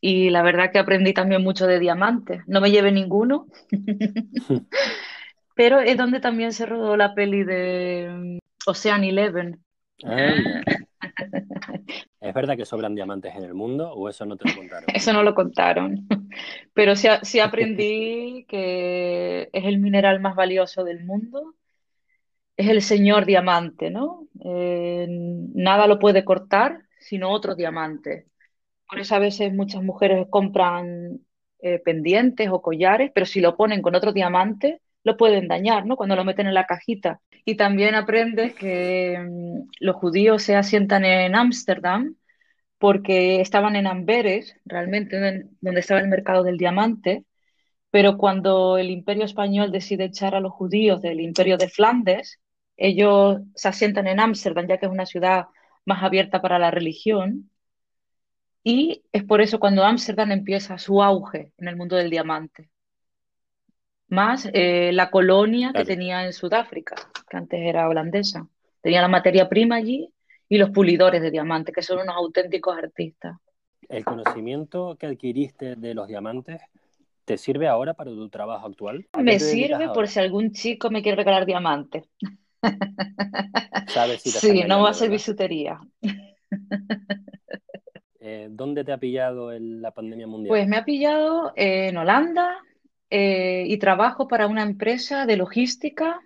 Y 0.00 0.30
la 0.30 0.42
verdad 0.42 0.72
que 0.72 0.80
aprendí 0.80 1.12
también 1.12 1.44
mucho 1.44 1.68
de 1.68 1.78
diamantes. 1.78 2.42
No 2.48 2.60
me 2.60 2.72
llevé 2.72 2.90
ninguno, 2.90 3.46
pero 5.54 5.78
es 5.78 5.96
donde 5.96 6.18
también 6.18 6.52
se 6.52 6.66
rodó 6.66 6.96
la 6.96 7.14
peli 7.14 7.44
de 7.44 8.40
Ocean 8.66 9.04
Eleven. 9.04 9.62
Ah, 10.04 10.62
¿Es 12.20 12.34
verdad 12.34 12.56
que 12.56 12.64
sobran 12.64 12.94
diamantes 12.94 13.34
en 13.34 13.44
el 13.44 13.54
mundo 13.54 13.92
o 13.92 14.08
eso 14.08 14.26
no 14.26 14.36
te 14.36 14.48
lo 14.48 14.56
contaron? 14.56 14.84
Eso 14.94 15.12
no 15.12 15.22
lo 15.22 15.34
contaron, 15.34 16.06
pero 16.74 16.96
sí, 16.96 17.08
sí 17.22 17.40
aprendí 17.40 18.44
que 18.48 19.48
es 19.52 19.64
el 19.64 19.78
mineral 19.78 20.20
más 20.20 20.34
valioso 20.34 20.84
del 20.84 21.04
mundo, 21.04 21.54
es 22.56 22.68
el 22.68 22.82
señor 22.82 23.24
diamante, 23.24 23.90
¿no? 23.90 24.26
Eh, 24.44 25.06
nada 25.08 25.86
lo 25.86 25.98
puede 25.98 26.24
cortar 26.24 26.82
sino 26.98 27.30
otro 27.30 27.54
diamante. 27.54 28.26
Por 28.88 29.00
eso 29.00 29.14
a 29.14 29.18
veces 29.18 29.52
muchas 29.52 29.82
mujeres 29.82 30.26
compran 30.30 31.20
eh, 31.60 31.78
pendientes 31.78 32.48
o 32.50 32.62
collares, 32.62 33.10
pero 33.14 33.26
si 33.26 33.40
lo 33.40 33.56
ponen 33.56 33.82
con 33.82 33.94
otro 33.94 34.12
diamante, 34.12 34.80
lo 35.04 35.16
pueden 35.16 35.48
dañar, 35.48 35.86
¿no? 35.86 35.96
Cuando 35.96 36.16
lo 36.16 36.24
meten 36.24 36.46
en 36.46 36.54
la 36.54 36.66
cajita. 36.66 37.20
Y 37.44 37.56
también 37.56 37.94
aprendes 37.94 38.54
que 38.54 39.18
mm, 39.18 39.68
los 39.80 39.96
judíos 39.96 40.42
se 40.42 40.56
asientan 40.56 41.04
en 41.04 41.34
Ámsterdam 41.34 42.16
porque 42.78 43.40
estaban 43.40 43.76
en 43.76 43.86
Amberes, 43.86 44.56
realmente 44.64 45.18
donde 45.60 45.80
estaba 45.80 46.00
el 46.00 46.08
mercado 46.08 46.44
del 46.44 46.58
diamante, 46.58 47.24
pero 47.90 48.18
cuando 48.18 48.78
el 48.78 48.90
imperio 48.90 49.24
español 49.24 49.72
decide 49.72 50.04
echar 50.06 50.34
a 50.34 50.40
los 50.40 50.52
judíos 50.52 51.02
del 51.02 51.20
imperio 51.20 51.56
de 51.58 51.68
Flandes, 51.68 52.40
ellos 52.76 53.40
se 53.54 53.68
asientan 53.68 54.06
en 54.08 54.20
Ámsterdam, 54.20 54.66
ya 54.68 54.78
que 54.78 54.86
es 54.86 54.92
una 54.92 55.06
ciudad 55.06 55.46
más 55.84 56.02
abierta 56.02 56.40
para 56.42 56.58
la 56.58 56.70
religión, 56.70 57.50
y 58.62 59.04
es 59.12 59.24
por 59.24 59.40
eso 59.40 59.58
cuando 59.60 59.84
Ámsterdam 59.84 60.30
empieza 60.32 60.78
su 60.78 61.02
auge 61.02 61.52
en 61.58 61.68
el 61.68 61.76
mundo 61.76 61.96
del 61.96 62.10
diamante 62.10 62.70
más 64.08 64.48
eh, 64.52 64.90
la 64.92 65.10
colonia 65.10 65.72
que 65.72 65.84
tenía 65.84 66.24
en 66.24 66.32
Sudáfrica, 66.32 66.96
que 67.28 67.36
antes 67.36 67.60
era 67.60 67.88
holandesa. 67.88 68.48
Tenía 68.80 69.02
la 69.02 69.08
materia 69.08 69.48
prima 69.48 69.76
allí 69.76 70.12
y 70.48 70.58
los 70.58 70.70
pulidores 70.70 71.20
de 71.20 71.30
diamantes, 71.30 71.74
que 71.74 71.82
son 71.82 72.00
unos 72.00 72.16
auténticos 72.16 72.76
artistas. 72.76 73.36
¿El 73.88 74.04
conocimiento 74.04 74.96
que 74.98 75.06
adquiriste 75.06 75.76
de 75.76 75.94
los 75.94 76.08
diamantes 76.08 76.60
te 77.24 77.36
sirve 77.36 77.68
ahora 77.68 77.94
para 77.94 78.10
tu 78.10 78.28
trabajo 78.28 78.66
actual? 78.66 79.06
Me 79.18 79.38
sirve 79.38 79.88
por 79.90 80.08
si 80.08 80.20
algún 80.20 80.52
chico 80.52 80.90
me 80.90 81.02
quiere 81.02 81.16
regalar 81.16 81.44
diamantes. 81.46 82.04
¿Sabes 83.88 84.22
si 84.22 84.30
sí, 84.30 84.62
no 84.66 84.82
va 84.82 84.90
a 84.90 84.94
ser 84.94 85.10
bisutería. 85.10 85.80
Eh, 88.20 88.48
¿Dónde 88.50 88.84
te 88.84 88.92
ha 88.92 88.98
pillado 88.98 89.50
la 89.58 89.90
pandemia 89.92 90.26
mundial? 90.26 90.48
Pues 90.48 90.68
me 90.68 90.76
ha 90.76 90.84
pillado 90.84 91.52
en 91.56 91.96
Holanda, 91.96 92.58
eh, 93.10 93.64
y 93.66 93.78
trabajo 93.78 94.28
para 94.28 94.46
una 94.46 94.62
empresa 94.62 95.26
de 95.26 95.36
logística 95.36 96.20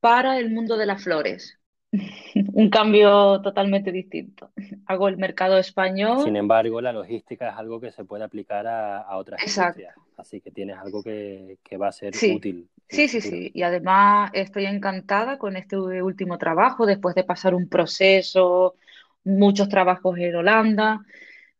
para 0.00 0.38
el 0.38 0.50
mundo 0.50 0.76
de 0.76 0.86
las 0.86 1.02
flores. 1.02 1.58
Un 2.52 2.70
cambio 2.70 3.40
totalmente 3.40 3.92
distinto. 3.92 4.52
Hago 4.86 5.08
el 5.08 5.16
mercado 5.16 5.58
español. 5.58 6.24
Sin 6.24 6.36
embargo, 6.36 6.80
la 6.80 6.92
logística 6.92 7.48
es 7.50 7.56
algo 7.56 7.80
que 7.80 7.92
se 7.92 8.04
puede 8.04 8.24
aplicar 8.24 8.66
a, 8.66 8.98
a 8.98 9.16
otras 9.16 9.40
Exacto. 9.42 9.82
Así 10.16 10.40
que 10.40 10.50
tienes 10.50 10.76
algo 10.76 11.02
que, 11.02 11.58
que 11.62 11.76
va 11.76 11.88
a 11.88 11.92
ser 11.92 12.12
útil. 12.14 12.68
Sí, 12.88 13.06
sí, 13.08 13.20
sí. 13.20 13.50
Y 13.54 13.62
además 13.62 14.30
estoy 14.34 14.66
encantada 14.66 15.38
con 15.38 15.56
este 15.56 15.76
último 15.76 16.38
trabajo, 16.38 16.86
después 16.86 17.14
de 17.14 17.24
pasar 17.24 17.54
un 17.54 17.68
proceso, 17.68 18.76
muchos 19.24 19.68
trabajos 19.68 20.18
en 20.18 20.34
Holanda. 20.34 21.00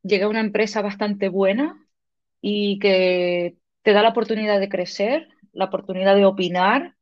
Llegué 0.03 0.25
a 0.25 0.29
una 0.29 0.41
empresa 0.41 0.83
bastante 0.83 1.29
buena 1.29 1.87
y 2.41 2.79
que 2.79 3.58
te 3.83 3.93
da 3.93 4.03
la 4.03 4.11
oportunidad 4.11 4.61
de 4.61 4.69
crecer, 4.69 5.29
la 5.53 5.67
oportunidad 5.67 6.15
de 6.15 6.25
opinar 6.25 6.95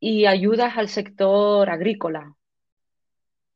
y 0.00 0.26
ayudas 0.26 0.76
al 0.76 0.88
sector 0.88 1.68
agrícola. 1.70 2.34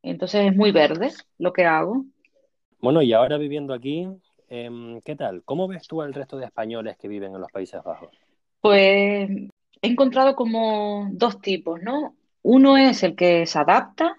Entonces 0.02 0.46
es 0.46 0.56
muy 0.56 0.72
verde 0.72 1.12
lo 1.38 1.52
que 1.52 1.64
hago. 1.64 2.04
Bueno, 2.80 3.00
y 3.02 3.12
ahora 3.12 3.38
viviendo 3.38 3.72
aquí, 3.72 4.08
em, 4.48 5.00
¿qué 5.02 5.14
tal? 5.14 5.42
¿Cómo 5.44 5.68
ves 5.68 5.86
tú 5.86 6.02
al 6.02 6.12
resto 6.12 6.36
de 6.36 6.46
españoles 6.46 6.96
que 6.98 7.08
viven 7.08 7.34
en 7.34 7.40
los 7.40 7.52
Países 7.52 7.82
Bajos? 7.84 8.10
Pues 8.60 9.30
he 9.30 9.86
encontrado 9.88 10.34
como 10.34 11.08
dos 11.12 11.40
tipos, 11.40 11.80
¿no? 11.80 12.16
Uno 12.42 12.76
es 12.76 13.04
el 13.04 13.14
que 13.14 13.46
se 13.46 13.58
adapta, 13.58 14.16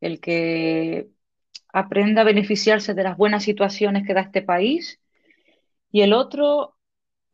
el 0.00 0.20
que 0.20 1.08
aprende 1.70 2.22
a 2.22 2.24
beneficiarse 2.24 2.94
de 2.94 3.02
las 3.02 3.18
buenas 3.18 3.42
situaciones 3.42 4.06
que 4.06 4.14
da 4.14 4.22
este 4.22 4.40
país, 4.40 4.98
y 5.92 6.00
el 6.00 6.14
otro 6.14 6.77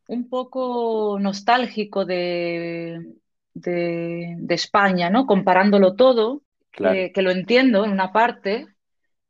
un 0.09 0.29
poco 0.29 1.19
nostálgico 1.21 2.05
de, 2.05 3.15
de, 3.55 4.55
España, 4.55 5.11
¿no? 5.11 5.27
Comparándolo 5.27 5.95
todo, 5.95 6.43
que, 6.71 7.13
lo 7.17 7.31
entiendo 7.31 7.85
en 7.85 7.93
una 7.93 8.13
parte, 8.13 8.67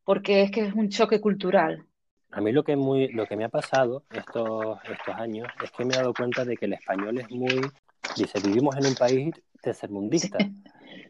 porque 0.05 0.43
es 0.43 0.51
que 0.51 0.63
es 0.63 0.75
un 0.75 0.89
choque 0.89 1.21
cultural. 1.21 1.87
A 2.31 2.41
mí 2.41 2.51
lo 2.51 2.65
que, 2.65 2.75
muy, 2.75 3.09
lo 3.09 3.27
que 3.27 3.37
me 3.37 3.45
ha 3.45 3.49
pasado 3.49 4.05
estos, 4.11 4.79
estos 4.91 5.15
años 5.15 5.47
es 5.63 5.71
que 5.71 5.85
me 5.85 5.95
he 5.95 5.99
dado 5.99 6.13
cuenta 6.13 6.45
de 6.45 6.57
que 6.57 6.65
el 6.65 6.73
español 6.73 7.19
es 7.19 7.31
muy... 7.31 7.61
Dice, 8.17 8.39
vivimos 8.45 8.77
en 8.77 8.87
un 8.87 8.95
país 8.95 9.35
tercermundista, 9.63 10.39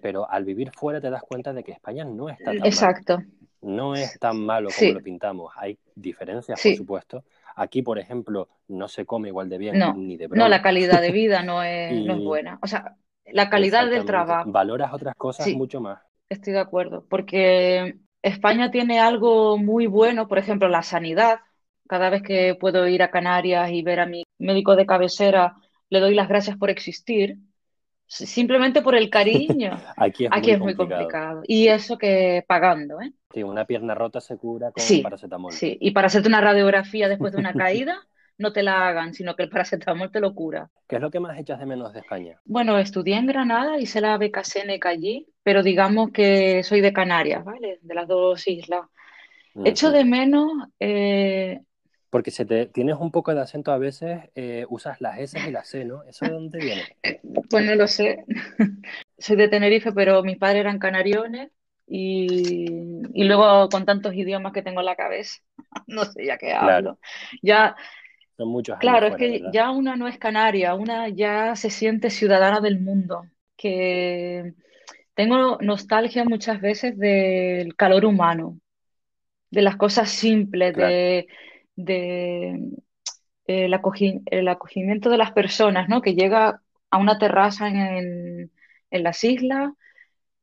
pero 0.03 0.31
al 0.31 0.45
vivir 0.45 0.71
fuera 0.71 1.01
te 1.01 1.11
das 1.11 1.23
cuenta 1.23 1.53
de 1.53 1.65
que 1.65 1.73
España 1.73 2.05
no 2.05 2.29
está 2.29 2.53
tan 2.53 2.67
Exacto. 2.67 3.23
No 3.63 3.95
es 3.95 4.19
tan 4.21 4.45
malo 4.45 4.69
como 4.79 4.93
lo 4.93 5.03
pintamos. 5.03 5.53
Hay 5.57 5.79
diferencias, 5.95 6.61
por 6.63 6.77
supuesto, 6.77 7.25
Aquí, 7.57 7.83
por 7.83 7.99
ejemplo, 7.99 8.49
no 8.69 8.89
se 8.89 9.07
come 9.07 9.29
igual 9.29 9.49
de 9.49 9.59
bien 9.59 9.79
ni 9.97 10.17
de 10.17 10.27
broma. 10.27 10.45
No, 10.45 10.49
la 10.49 10.63
calidad 10.63 11.01
de 11.01 11.11
vida 11.13 11.43
no 11.43 11.63
es, 11.63 12.07
buena. 12.19 12.59
O 12.63 12.67
sea, 12.67 12.97
la 13.27 13.49
calidad 13.49 13.89
del 13.89 14.05
trabajo. 14.05 14.51
Valoras 14.51 14.93
otras 14.93 15.15
cosas 15.15 15.49
mucho 15.55 15.81
más. 15.81 16.01
Estoy 16.29 16.55
de 16.55 16.61
acuerdo, 16.61 17.07
porque 17.09 17.97
España 18.23 18.71
tiene 18.71 18.99
algo 18.99 19.59
muy 19.59 19.87
bueno, 19.87 20.27
por 20.27 20.39
ejemplo, 20.39 20.69
la 20.69 20.83
sanidad. 20.83 21.41
Cada 21.87 22.11
vez 22.11 22.23
que 22.23 22.55
puedo 22.55 22.89
ir 22.89 23.03
a 23.03 23.11
Canarias 23.11 23.71
y 23.71 23.83
ver 23.83 24.01
a 24.01 24.07
mi 24.07 24.25
médico 24.39 24.75
de 24.75 24.87
cabecera, 24.87 25.55
le 25.91 26.01
doy 26.01 26.15
las 26.15 26.29
gracias 26.29 26.57
por 26.57 26.71
existir, 26.71 27.37
simplemente 28.07 28.83
por 28.83 28.95
el 28.95 29.11
cariño. 29.11 29.83
Aquí 29.97 30.27
es, 30.27 30.31
Aquí 30.31 30.51
muy, 30.51 30.53
es 30.53 30.61
muy 30.61 30.75
complicado. 30.75 31.43
Y 31.47 31.69
eso 31.69 31.99
que 31.99 32.45
pagando, 32.49 33.01
¿eh? 33.01 33.13
Sí, 33.35 33.43
una 33.43 33.67
pierna 33.67 33.95
rota 33.95 34.19
se 34.23 34.39
cura 34.39 34.73
con 34.73 34.99
Sí, 34.99 35.03
paracetamol. 35.03 35.61
sí. 35.61 35.79
Y 35.81 35.91
para 35.93 36.07
hacerte 36.09 36.29
una 36.29 36.41
radiografía 36.41 37.09
después 37.09 37.33
de 37.33 37.39
una 37.39 37.55
caída, 37.57 38.07
no 38.39 38.53
te 38.53 38.63
la 38.63 38.89
hagan, 38.89 39.15
sino 39.15 39.35
que 39.37 39.45
el 39.45 39.51
paracetamol 39.51 40.11
te 40.11 40.21
lo 40.21 40.35
cura. 40.35 40.71
¿Qué 40.89 40.97
es 40.97 41.03
lo 41.03 41.11
que 41.11 41.21
más 41.21 41.39
echas 41.39 41.59
de 41.61 41.67
menos 41.67 41.93
de 41.93 41.99
España? 41.99 42.41
Bueno, 42.47 42.79
estudié 42.79 43.17
en 43.17 43.27
Granada, 43.27 43.79
hice 43.79 44.01
la 44.01 44.19
beca 44.19 44.45
Seneca 44.45 44.91
allí, 44.91 45.27
pero 45.43 45.63
digamos 45.63 46.11
que 46.13 46.63
soy 46.63 46.81
de 46.83 46.93
Canarias, 46.93 47.43
¿vale? 47.45 47.79
De 47.83 47.95
las 47.95 48.07
dos 48.07 48.47
islas. 48.47 48.83
Echo 49.65 49.91
Ujú. 49.91 49.93
de 49.93 50.05
menos, 50.05 50.51
eh, 50.81 51.61
Porque 52.15 52.31
se 52.31 52.45
te, 52.45 52.67
tienes 52.67 52.95
un 53.01 53.11
poco 53.11 53.35
de 53.35 53.41
acento 53.41 53.73
a 53.73 53.79
veces, 53.79 54.21
eh, 54.37 54.67
usas 54.69 55.01
las 55.01 55.19
S 55.19 55.37
y 55.49 55.51
las 55.51 55.67
C, 55.67 55.85
¿no? 55.85 56.05
¿Eso 56.05 56.25
de 56.27 56.31
dónde 56.31 56.61
viene? 56.61 56.85
pues 57.51 57.65
no 57.65 57.75
lo 57.75 57.89
sé. 57.89 58.25
Soy 59.19 59.35
de 59.35 59.49
Tenerife, 59.49 59.91
pero 59.91 60.23
mis 60.23 60.39
padres 60.39 60.61
eran 60.61 60.79
canariones 60.79 61.51
y, 61.89 62.67
y 63.15 63.25
luego 63.25 63.69
con 63.69 63.85
tantos 63.85 64.15
idiomas 64.15 64.53
que 64.53 64.63
tengo 64.63 64.79
en 64.79 64.87
la 64.87 64.95
cabeza, 64.95 65.43
no 65.89 66.05
sé 66.05 66.25
ya 66.25 66.39
qué 66.39 66.53
Claro, 66.57 66.87
hablo. 66.87 67.01
Ya, 67.43 67.75
son 68.37 68.49
muchos 68.49 68.79
claro, 68.79 69.09
es 69.09 69.13
fuera, 69.13 69.17
que 69.17 69.41
¿verdad? 69.41 69.53
ya 69.53 69.71
una 69.73 69.97
no 69.97 70.07
es 70.07 70.19
canaria, 70.19 70.75
una 70.75 71.09
ya 71.09 71.57
se 71.57 71.69
siente 71.71 72.11
ciudadana 72.11 72.61
del 72.61 72.81
mundo, 72.81 73.27
que 73.57 74.55
tengo 75.15 75.59
nostalgia 75.61 76.25
muchas 76.25 76.61
veces 76.61 76.99
del 76.99 77.77
calor 77.77 78.05
humano, 78.05 78.59
de 79.51 79.63
las 79.63 79.77
cosas 79.77 80.11
simples, 80.11 80.75
Claro, 80.75 80.77
de, 80.77 81.29
de 81.77 82.61
el 83.47 83.75
acogi- 83.75 84.23
el 84.27 84.49
acogimiento 84.49 85.11
de 85.11 85.19
las 85.19 85.33
personas, 85.33 85.89
¿no? 85.89 86.01
Que 86.01 86.15
llega 86.15 86.63
a 86.91 86.99
una 86.99 87.19
terraza 87.19 87.69
en, 87.69 88.51
en 88.91 89.03
las 89.03 89.23
islas. 89.25 89.73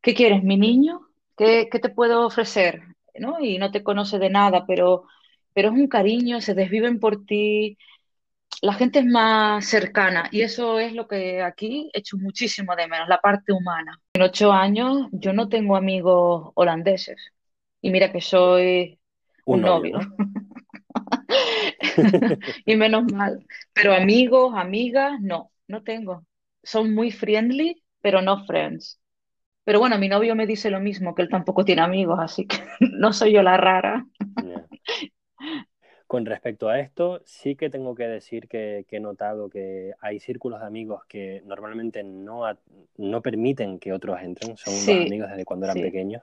¿Qué 0.01 0.13
quieres, 0.13 0.43
mi 0.43 0.57
niño? 0.57 1.01
¿Qué, 1.37 1.67
qué 1.71 1.79
te 1.79 1.89
puedo 1.89 2.25
ofrecer? 2.25 2.81
¿No? 3.19 3.39
Y 3.39 3.57
no 3.57 3.71
te 3.71 3.83
conoce 3.83 4.19
de 4.19 4.29
nada, 4.29 4.65
pero, 4.67 5.05
pero 5.53 5.69
es 5.69 5.73
un 5.75 5.87
cariño, 5.87 6.41
se 6.41 6.53
desviven 6.53 6.99
por 6.99 7.25
ti. 7.25 7.77
La 8.61 8.73
gente 8.73 8.99
es 8.99 9.05
más 9.05 9.65
cercana 9.65 10.29
y 10.31 10.41
eso 10.41 10.77
es 10.77 10.93
lo 10.93 11.07
que 11.07 11.41
aquí 11.41 11.89
echo 11.93 12.17
muchísimo 12.17 12.75
de 12.75 12.87
menos, 12.87 13.07
la 13.07 13.17
parte 13.19 13.51
humana. 13.53 13.99
En 14.13 14.21
ocho 14.21 14.51
años 14.51 15.07
yo 15.11 15.33
no 15.33 15.49
tengo 15.49 15.75
amigos 15.75 16.51
holandeses 16.53 17.17
y 17.81 17.89
mira 17.89 18.11
que 18.11 18.21
soy 18.21 18.99
un 19.45 19.55
un 19.55 19.61
novio, 19.61 19.97
novio. 19.97 20.15
¿no? 20.17 20.25
Y 22.65 22.75
menos 22.75 23.05
mal. 23.11 23.45
Pero 23.73 23.93
amigos, 23.93 24.53
amigas, 24.55 25.19
no, 25.21 25.51
no 25.67 25.83
tengo. 25.83 26.25
Son 26.63 26.93
muy 26.93 27.11
friendly, 27.11 27.83
pero 28.01 28.21
no 28.21 28.45
friends. 28.45 28.99
Pero 29.65 29.79
bueno, 29.79 29.97
mi 29.99 30.09
novio 30.09 30.35
me 30.35 30.47
dice 30.47 30.71
lo 30.71 30.79
mismo, 30.79 31.15
que 31.15 31.23
él 31.23 31.29
tampoco 31.29 31.65
tiene 31.65 31.81
amigos, 31.83 32.19
así 32.21 32.47
que 32.47 32.57
no 32.81 33.13
soy 33.13 33.33
yo 33.33 33.43
la 33.43 33.57
rara. 33.57 34.05
Con 36.07 36.25
respecto 36.25 36.67
a 36.67 36.79
esto, 36.79 37.21
sí 37.25 37.55
que 37.55 37.69
tengo 37.69 37.95
que 37.95 38.03
decir 38.07 38.47
que, 38.49 38.85
que 38.89 38.97
he 38.97 38.99
notado 38.99 39.49
que 39.49 39.93
hay 40.01 40.19
círculos 40.19 40.59
de 40.59 40.65
amigos 40.67 41.03
que 41.07 41.41
normalmente 41.45 42.03
no, 42.03 42.43
no 42.97 43.21
permiten 43.21 43.79
que 43.79 43.93
otros 43.93 44.19
entren, 44.21 44.57
son 44.57 44.73
Sí, 44.85 44.97
amigos 44.99 45.29
desde 45.29 45.45
cuando 45.45 45.65
eran 45.67 45.79
sí, 45.79 45.81
pequeños. 45.81 46.21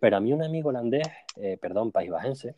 Pero 0.00 0.16
a 0.18 0.20
mí 0.20 0.32
un 0.34 0.42
amigo 0.42 0.68
holandés, 0.70 1.08
eh, 1.36 1.56
perdón, 1.60 1.92
paisbajense, 1.92 2.56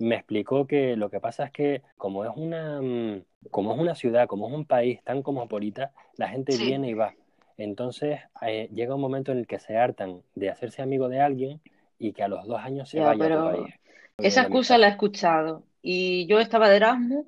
me 0.00 0.16
explicó 0.16 0.66
que 0.66 0.96
lo 0.96 1.10
que 1.10 1.20
pasa 1.20 1.44
es 1.46 1.52
que 1.52 1.82
como 1.98 2.24
es 2.24 2.32
una, 2.36 2.80
mm, 2.82 3.24
como 3.50 3.74
es 3.74 3.80
una 3.80 3.94
ciudad, 3.96 4.28
como 4.28 4.48
es 4.48 4.54
un 4.54 4.66
país 4.66 5.02
tan 5.04 5.22
cosmopolita, 5.22 5.92
la 6.16 6.28
gente 6.30 6.56
sí. 6.56 6.58
viene 6.58 6.90
y 6.90 6.94
va. 6.94 7.14
Entonces 7.58 8.20
eh, 8.42 8.68
llega 8.74 8.94
un 8.96 9.00
momento 9.02 9.32
en 9.32 9.38
el 9.38 9.46
que 9.48 9.60
se 9.60 9.76
hartan 9.78 10.22
de 10.34 10.50
hacerse 10.50 10.82
amigo 10.82 11.08
de 11.08 11.20
alguien 11.20 11.60
y 11.98 12.12
que 12.14 12.22
a 12.24 12.28
los 12.28 12.46
dos 12.46 12.60
años 12.60 12.88
se 12.90 13.00
Ya, 13.00 13.02
vaya 13.02 13.28
a 13.28 13.30
pero 13.30 13.40
país. 13.40 13.74
esa 14.20 14.42
excusa 14.42 14.78
la 14.78 14.88
he 14.88 14.90
escuchado. 14.90 15.66
Y 15.82 16.26
yo 16.26 16.40
estaba 16.40 16.68
de 16.68 16.76
Erasmus 16.76 17.26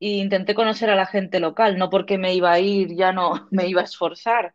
e 0.00 0.08
intenté 0.18 0.54
conocer 0.54 0.90
a 0.90 0.96
la 0.96 1.06
gente 1.06 1.40
local, 1.40 1.78
no 1.78 1.90
porque 1.90 2.18
me 2.18 2.34
iba 2.34 2.52
a 2.52 2.60
ir, 2.60 2.94
ya 2.96 3.12
no 3.12 3.48
me 3.52 3.68
iba 3.68 3.82
a 3.82 3.84
esforzar. 3.84 4.54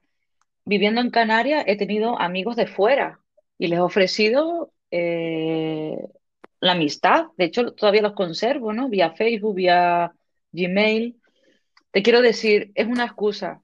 Viviendo 0.65 1.01
en 1.01 1.11
Canarias 1.11 1.65
he 1.67 1.77
tenido 1.77 2.19
amigos 2.19 2.55
de 2.57 2.67
fuera 2.67 3.21
y 3.59 3.67
les 3.69 3.79
he 3.79 3.81
ofrecido 3.81 4.73
eh, 4.91 5.97
la 6.61 6.73
amistad. 6.73 7.27
De 7.37 7.45
hecho, 7.45 7.73
todavía 7.73 8.03
los 8.03 8.13
conservo, 8.15 8.73
¿no? 8.73 8.89
Vía 8.89 9.11
Facebook, 9.13 9.55
vía 9.57 10.13
Gmail. 10.53 11.21
Te 11.91 12.03
quiero 12.03 12.21
decir, 12.21 12.71
es 12.75 12.87
una 12.87 13.05
excusa, 13.05 13.63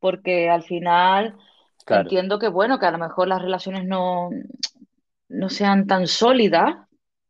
porque 0.00 0.50
al 0.50 0.64
final 0.64 1.36
Claro. 1.84 2.10
entiendo 2.10 2.38
que, 2.38 2.48
bueno, 2.48 2.78
que 2.80 2.86
a 2.86 2.92
lo 2.92 2.98
mejor 2.98 3.28
las 3.28 3.42
relaciones 3.42 3.84
no, 3.86 4.30
no 5.28 5.48
sean 5.48 5.86
tan 5.86 6.06
sólidas, 6.06 6.76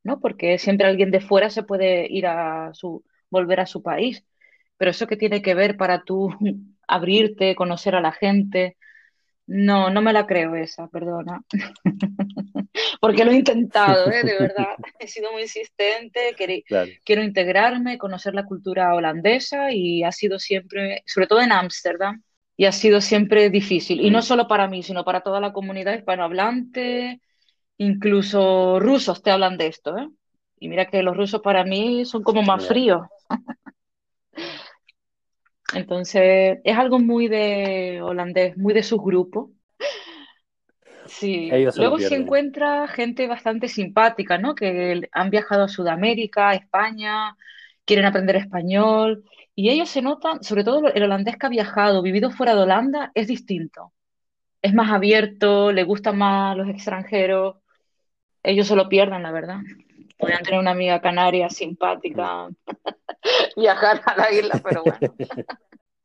¿no? 0.05 0.21
Porque 0.21 0.59
siempre 0.59 0.87
alguien 0.87 1.11
de 1.11 1.21
fuera 1.21 1.51
se 1.51 1.63
puede 1.63 2.07
ir 2.13 2.27
a 2.27 2.73
su, 2.75 3.05
volver 3.31 3.61
a 3.61 3.67
su 3.67 3.83
país. 3.83 4.25
Pero 4.77 4.91
eso 4.91 5.07
que 5.07 5.17
tiene 5.17 5.43
que 5.43 5.55
ver 5.55 5.77
para 5.77 6.03
tú 6.05 6.31
abrirte, 6.89 7.55
conocer 7.57 7.95
a 7.95 8.01
la 8.01 8.13
gente. 8.13 8.77
No, 9.47 9.91
no 9.91 10.03
me 10.03 10.13
la 10.13 10.27
creo 10.27 10.57
esa, 10.57 10.89
perdona. 10.89 11.41
Porque 13.01 13.25
lo 13.25 13.31
he 13.31 13.37
intentado, 13.37 14.11
¿eh? 14.11 14.25
De 14.25 14.35
verdad. 14.39 14.75
He 14.99 15.07
sido 15.07 15.33
muy 15.33 15.43
insistente, 15.43 16.35
Claro. 16.67 16.91
quiero 17.05 17.23
integrarme, 17.23 17.99
conocer 17.99 18.35
la 18.35 18.45
cultura 18.45 18.95
holandesa 18.95 19.71
y 19.73 20.03
ha 20.03 20.11
sido 20.13 20.39
siempre, 20.39 21.03
sobre 21.07 21.27
todo 21.27 21.41
en 21.41 21.53
Ámsterdam, 21.53 22.23
y 22.57 22.65
ha 22.65 22.73
sido 22.73 23.01
siempre 23.01 23.51
difícil. 23.51 24.01
Y 24.01 24.11
no 24.11 24.19
Mm. 24.19 24.23
solo 24.23 24.49
para 24.49 24.67
mí, 24.69 24.83
sino 24.83 25.05
para 25.05 25.21
toda 25.21 25.41
la 25.41 25.53
comunidad 25.53 25.95
hispanohablante, 25.97 27.21
incluso 27.79 28.81
rusos 28.81 29.23
te 29.23 29.31
hablan 29.31 29.59
de 29.59 29.69
esto, 29.69 29.97
¿eh? 29.99 30.09
Y 30.59 30.69
mira 30.69 30.87
que 30.87 31.03
los 31.03 31.17
rusos 31.17 31.41
para 31.43 31.65
mí 31.65 32.05
son 32.07 32.23
como 32.25 32.43
más 32.43 32.67
fríos. 32.67 33.03
Entonces, 35.75 36.59
es 36.63 36.79
algo 36.79 36.99
muy 36.99 37.29
de 37.29 38.01
holandés, 38.03 38.57
muy 38.57 38.73
de 38.75 38.83
sus 38.83 39.01
grupos. 39.01 39.51
Sí, 41.07 41.49
Ellos 41.53 41.77
luego 41.77 41.99
se 41.99 42.15
encuentra 42.15 42.89
gente 42.89 43.27
bastante 43.27 43.69
simpática, 43.69 44.39
¿no? 44.39 44.55
Que 44.55 45.09
han 45.13 45.31
viajado 45.31 45.65
a 45.65 45.69
Sudamérica, 45.69 46.51
a 46.51 46.55
España, 46.55 47.37
quieren 47.85 48.05
aprender 48.05 48.37
español 48.37 49.25
y 49.55 49.71
ellos 49.71 49.89
se 49.89 50.03
notan, 50.03 50.43
sobre 50.43 50.65
todo 50.65 50.93
el 50.93 51.03
holandés 51.03 51.37
que 51.37 51.47
ha 51.47 51.51
viajado, 51.51 52.03
vivido 52.03 52.31
fuera 52.31 52.55
de 52.55 52.63
Holanda, 52.63 53.11
es 53.15 53.27
distinto. 53.27 53.93
Es 54.61 54.75
más 54.75 54.91
abierto, 54.91 55.73
le 55.73 55.85
gustan 55.85 56.19
más 56.19 56.57
los 56.57 56.69
extranjeros. 56.69 57.57
Ellos 58.43 58.67
se 58.67 58.77
lo 58.77 58.89
pierden, 58.89 59.23
la 59.23 59.33
verdad. 59.33 59.61
Podrían 60.19 60.43
tener 60.43 60.61
una 60.61 60.73
amiga 60.73 61.01
canaria 61.01 61.49
simpática, 61.49 62.49
viajar 63.61 64.01
a 64.05 64.17
la 64.17 64.33
isla, 64.33 64.61
pero 64.63 64.85
bueno. 64.85 64.99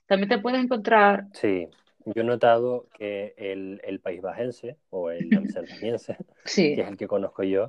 También 0.08 0.30
te 0.30 0.40
puedes 0.40 0.62
encontrar, 0.62 1.28
Sí, 1.34 1.68
yo 2.06 2.22
he 2.22 2.26
notado 2.26 2.88
que 2.98 3.34
el, 3.38 3.80
el 3.84 4.00
paisbajense 4.00 4.78
o 4.90 5.12
el 5.12 5.32
amsterdamiense, 5.38 6.18
que 6.18 6.50
sí, 6.50 6.74
es 6.74 6.88
el 6.88 6.98
que 6.98 7.08
conozco 7.08 7.44
yo, 7.44 7.68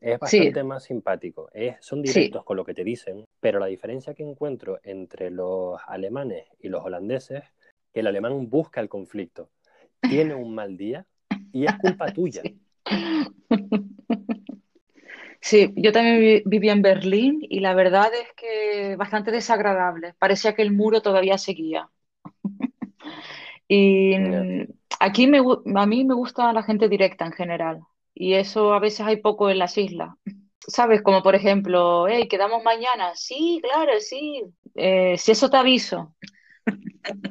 es 0.00 0.18
sí, 0.26 0.38
bastante 0.40 0.64
más 0.64 0.84
simpático. 0.84 1.48
Es, 1.52 1.76
son 1.80 2.04
sí. 2.04 2.12
directos 2.14 2.44
con 2.44 2.56
lo 2.56 2.64
que 2.64 2.74
te 2.74 2.84
dicen, 2.84 3.24
pero 3.40 3.58
la 3.58 3.66
diferencia 3.66 4.14
que 4.14 4.22
encuentro 4.22 4.78
entre 4.82 5.30
los 5.30 5.80
alemanes 5.86 6.46
y 6.60 6.68
los 6.68 6.84
holandeses, 6.84 7.44
que 7.92 8.00
el 8.00 8.06
alemán 8.06 8.48
busca 8.50 8.80
el 8.80 8.88
conflicto, 8.88 9.50
tiene 10.00 10.34
un 10.34 10.54
mal 10.54 10.76
día 10.76 11.06
y 11.52 11.66
es 11.66 11.74
culpa 11.78 12.12
tuya. 12.12 12.42
Sí. 15.48 15.72
Yo 15.76 15.92
también 15.92 16.18
vi- 16.20 16.42
vivía 16.44 16.72
en 16.72 16.82
Berlín 16.82 17.38
y 17.42 17.60
la 17.60 17.74
verdad 17.74 18.10
es 18.14 18.32
que 18.36 18.96
bastante 18.96 19.30
desagradable. 19.30 20.14
Parecía 20.18 20.54
que 20.54 20.62
el 20.62 20.72
muro 20.72 21.02
todavía 21.02 21.38
seguía. 21.38 21.90
Y 23.68 24.16
Ya. 24.16 24.46
mm, 24.62 24.66
aquí 25.00 25.26
me, 25.26 25.40
gu- 25.42 25.62
a 25.78 25.86
mí 25.86 26.04
me 26.04 26.14
gusta 26.14 26.52
la 26.52 26.62
gente 26.62 26.88
directa 26.88 27.26
en 27.26 27.32
general. 27.32 27.80
Y 28.14 28.34
eso 28.34 28.72
a 28.74 28.80
veces 28.80 29.06
hay 29.06 29.16
poco 29.18 29.50
en 29.50 29.58
las 29.58 29.76
islas. 29.78 30.10
¿Sabes? 30.68 31.02
Como 31.02 31.22
por 31.22 31.34
ejemplo, 31.34 32.08
hey, 32.08 32.28
quedamos 32.28 32.62
mañana. 32.64 33.12
Sí, 33.14 33.60
claro, 33.62 33.92
sí. 34.00 34.42
Eh, 34.74 35.16
si 35.18 35.32
eso 35.32 35.50
te 35.50 35.56
aviso. 35.58 36.14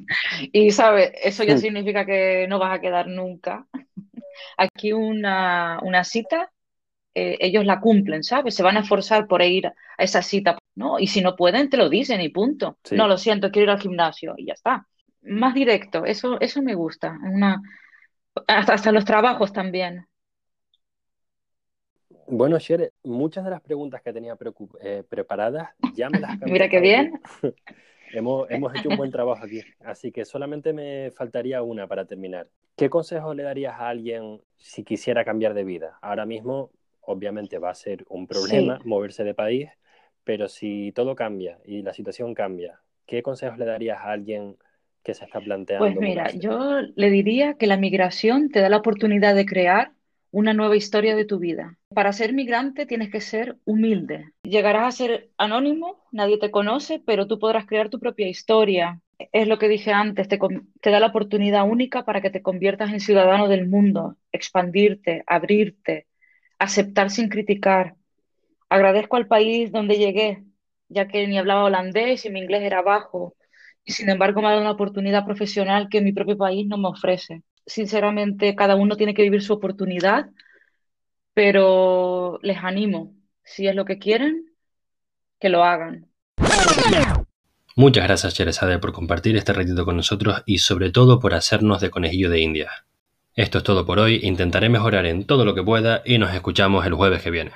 Y, 0.54 0.72
¿sabes? 0.72 1.12
Eso 1.24 1.44
ya 1.44 1.58
significa 1.58 2.06
que 2.06 2.48
no 2.48 2.60
vas 2.60 2.78
a 2.78 2.82
quedar 2.82 3.08
nunca. 3.08 3.68
Aquí 4.58 4.94
una, 4.94 5.80
una 5.84 6.04
cita, 6.04 6.52
eh, 7.16 7.38
ellos 7.40 7.66
la 7.66 7.80
cumplen, 7.80 8.24
¿sabes? 8.24 8.56
Se 8.56 8.64
van 8.64 8.78
a 8.78 8.82
esforzar 8.82 9.28
por 9.28 9.42
ir 9.42 9.68
a 9.68 9.74
esa 9.98 10.22
cita, 10.22 10.58
¿no? 10.76 11.00
Y 11.00 11.08
si 11.08 11.22
no 11.22 11.36
pueden, 11.36 11.70
te 11.70 11.78
lo 11.78 11.90
dicen 11.90 12.22
y 12.22 12.30
punto. 12.30 12.78
Sí. 12.84 12.96
No, 12.96 13.08
lo 13.08 13.18
siento, 13.18 13.52
quiero 13.52 13.64
ir 13.64 13.70
al 13.72 13.82
gimnasio 13.82 14.36
y 14.38 14.46
ya 14.46 14.54
está. 14.54 14.88
Más 15.22 15.54
directo, 15.54 16.06
eso, 16.06 16.40
eso 16.40 16.62
me 16.62 16.76
gusta. 16.76 17.18
Una, 17.24 17.62
hasta, 18.48 18.74
hasta 18.74 18.92
los 18.92 19.06
trabajos 19.06 19.52
también. 19.52 20.06
Bueno, 22.28 22.58
Shere, 22.60 22.92
muchas 23.04 23.44
de 23.44 23.52
las 23.52 23.62
preguntas 23.62 24.02
que 24.02 24.12
tenía 24.12 24.38
eh, 24.82 25.04
preparadas 25.08 25.70
ya 25.94 26.10
me 26.10 26.20
las 26.20 26.40
Mira 26.46 26.70
qué 26.70 26.80
bien. 26.80 27.22
tú. 27.42 27.54
Hemos, 28.14 28.48
hecho 28.76 28.90
un 28.90 28.98
buen 28.98 29.12
trabajo 29.12 29.44
aquí, 29.44 29.62
así 29.84 30.12
que 30.12 30.24
solamente 30.26 30.72
me 30.72 31.12
faltaría 31.12 31.62
una 31.62 31.88
para 31.88 32.06
terminar. 32.06 32.48
¿Qué 32.78 32.90
consejo 32.90 33.34
le 33.34 33.44
darías 33.44 33.74
a 33.74 33.90
alguien 33.90 34.42
si 34.58 34.84
quisiera 34.84 35.26
cambiar 35.26 35.54
de 35.54 35.66
vida? 35.66 35.98
Ahora 36.02 36.26
mismo, 36.26 36.72
obviamente, 37.06 37.60
va 37.60 37.72
a 37.72 37.76
ser 37.76 38.06
un 38.10 38.28
problema 38.28 38.80
moverse 38.84 39.24
de 39.24 39.34
país, 39.34 39.70
pero 40.24 40.48
si 40.48 40.92
todo 40.94 41.16
cambia 41.16 41.60
y 41.66 41.82
la 41.82 41.94
situación 41.94 42.34
cambia, 42.34 42.80
¿qué 43.06 43.22
consejos 43.22 43.58
le 43.58 43.66
darías 43.66 44.00
a 44.00 44.12
alguien 44.12 44.58
que 45.04 45.14
se 45.14 45.26
está 45.26 45.40
planteando? 45.40 45.86
Pues 45.86 46.00
mira, 46.00 46.32
yo 46.32 46.82
le 46.96 47.10
diría 47.10 47.54
que 47.54 47.68
la 47.68 47.78
migración 47.78 48.50
te 48.50 48.60
da 48.60 48.70
la 48.70 48.78
oportunidad 48.78 49.36
de 49.36 49.46
crear 49.46 49.92
una 50.32 50.54
nueva 50.54 50.76
historia 50.76 51.16
de 51.16 51.24
tu 51.24 51.40
vida. 51.40 51.78
Para 51.94 52.12
ser 52.12 52.34
migrante 52.34 52.86
tienes 52.86 53.10
que 53.10 53.22
ser 53.22 53.56
humilde. 53.64 54.34
Llegarás 54.44 54.84
a 54.84 54.92
ser 54.92 55.30
anónimo, 55.38 56.04
nadie 56.12 56.38
te 56.38 56.52
conoce, 56.52 57.02
pero 57.06 57.26
tú 57.26 57.40
podrás 57.40 57.66
crear 57.66 57.90
tu 57.90 58.00
propia 58.00 58.28
historia. 58.28 59.00
Es 59.32 59.48
lo 59.48 59.58
que 59.60 59.70
dije 59.70 59.94
antes, 59.94 60.28
te, 60.28 60.38
te 60.82 60.90
da 60.90 61.00
la 61.00 61.08
oportunidad 61.08 61.64
única 61.64 62.04
para 62.04 62.20
que 62.20 62.32
te 62.32 62.42
conviertas 62.42 62.92
en 62.92 63.00
ciudadano 63.00 63.48
del 63.48 63.70
mundo, 63.70 64.18
expandirte, 64.34 65.24
abrirte, 65.26 66.08
aceptar 66.60 67.10
sin 67.10 67.30
criticar. 67.30 67.96
Agradezco 68.70 69.18
al 69.18 69.28
país 69.28 69.72
donde 69.72 69.98
llegué, 69.98 70.44
ya 70.90 71.08
que 71.08 71.28
ni 71.28 71.38
hablaba 71.38 71.66
holandés 71.66 72.26
y 72.26 72.30
mi 72.30 72.40
inglés 72.40 72.64
era 72.64 72.82
bajo, 72.82 73.36
y 73.84 73.94
sin 73.94 74.10
embargo 74.10 74.42
me 74.42 74.48
ha 74.48 74.52
dado 74.52 74.62
una 74.62 74.72
oportunidad 74.72 75.26
profesional 75.26 75.90
que 75.90 76.02
mi 76.02 76.14
propio 76.14 76.38
país 76.38 76.68
no 76.68 76.78
me 76.78 76.90
ofrece 76.90 77.44
sinceramente, 77.66 78.56
cada 78.56 78.76
uno 78.76 78.96
tiene 78.96 79.14
que 79.14 79.24
vivir 79.24 79.42
su 79.42 79.54
oportunidad, 79.54 80.30
pero 81.34 82.40
les 82.42 82.58
animo, 82.58 83.14
si 83.44 83.68
es 83.68 83.76
lo 83.76 83.86
que 83.86 83.98
quieren, 83.98 84.46
que 85.40 85.50
lo 85.50 85.64
hagan. 85.64 86.08
Muchas 87.76 88.06
gracias, 88.06 88.34
Cheresade, 88.34 88.80
por 88.80 88.94
compartir 88.94 89.36
este 89.36 89.52
ratito 89.52 89.84
con 89.84 89.98
nosotros 89.98 90.44
y 90.46 90.60
sobre 90.60 90.92
todo 90.92 91.20
por 91.20 91.34
hacernos 91.34 91.82
de 91.82 91.90
conejillo 91.90 92.30
de 92.30 92.40
India. 92.40 92.72
Esto 93.36 93.58
es 93.58 93.66
todo 93.66 93.86
por 93.86 94.00
hoy, 94.00 94.22
intentaré 94.24 94.70
mejorar 94.70 95.06
en 95.06 95.26
todo 95.26 95.44
lo 95.44 95.54
que 95.54 95.62
pueda 95.62 96.02
y 96.06 96.18
nos 96.18 96.34
escuchamos 96.34 96.86
el 96.86 96.94
jueves 96.94 97.22
que 97.22 97.32
viene. 97.32 97.52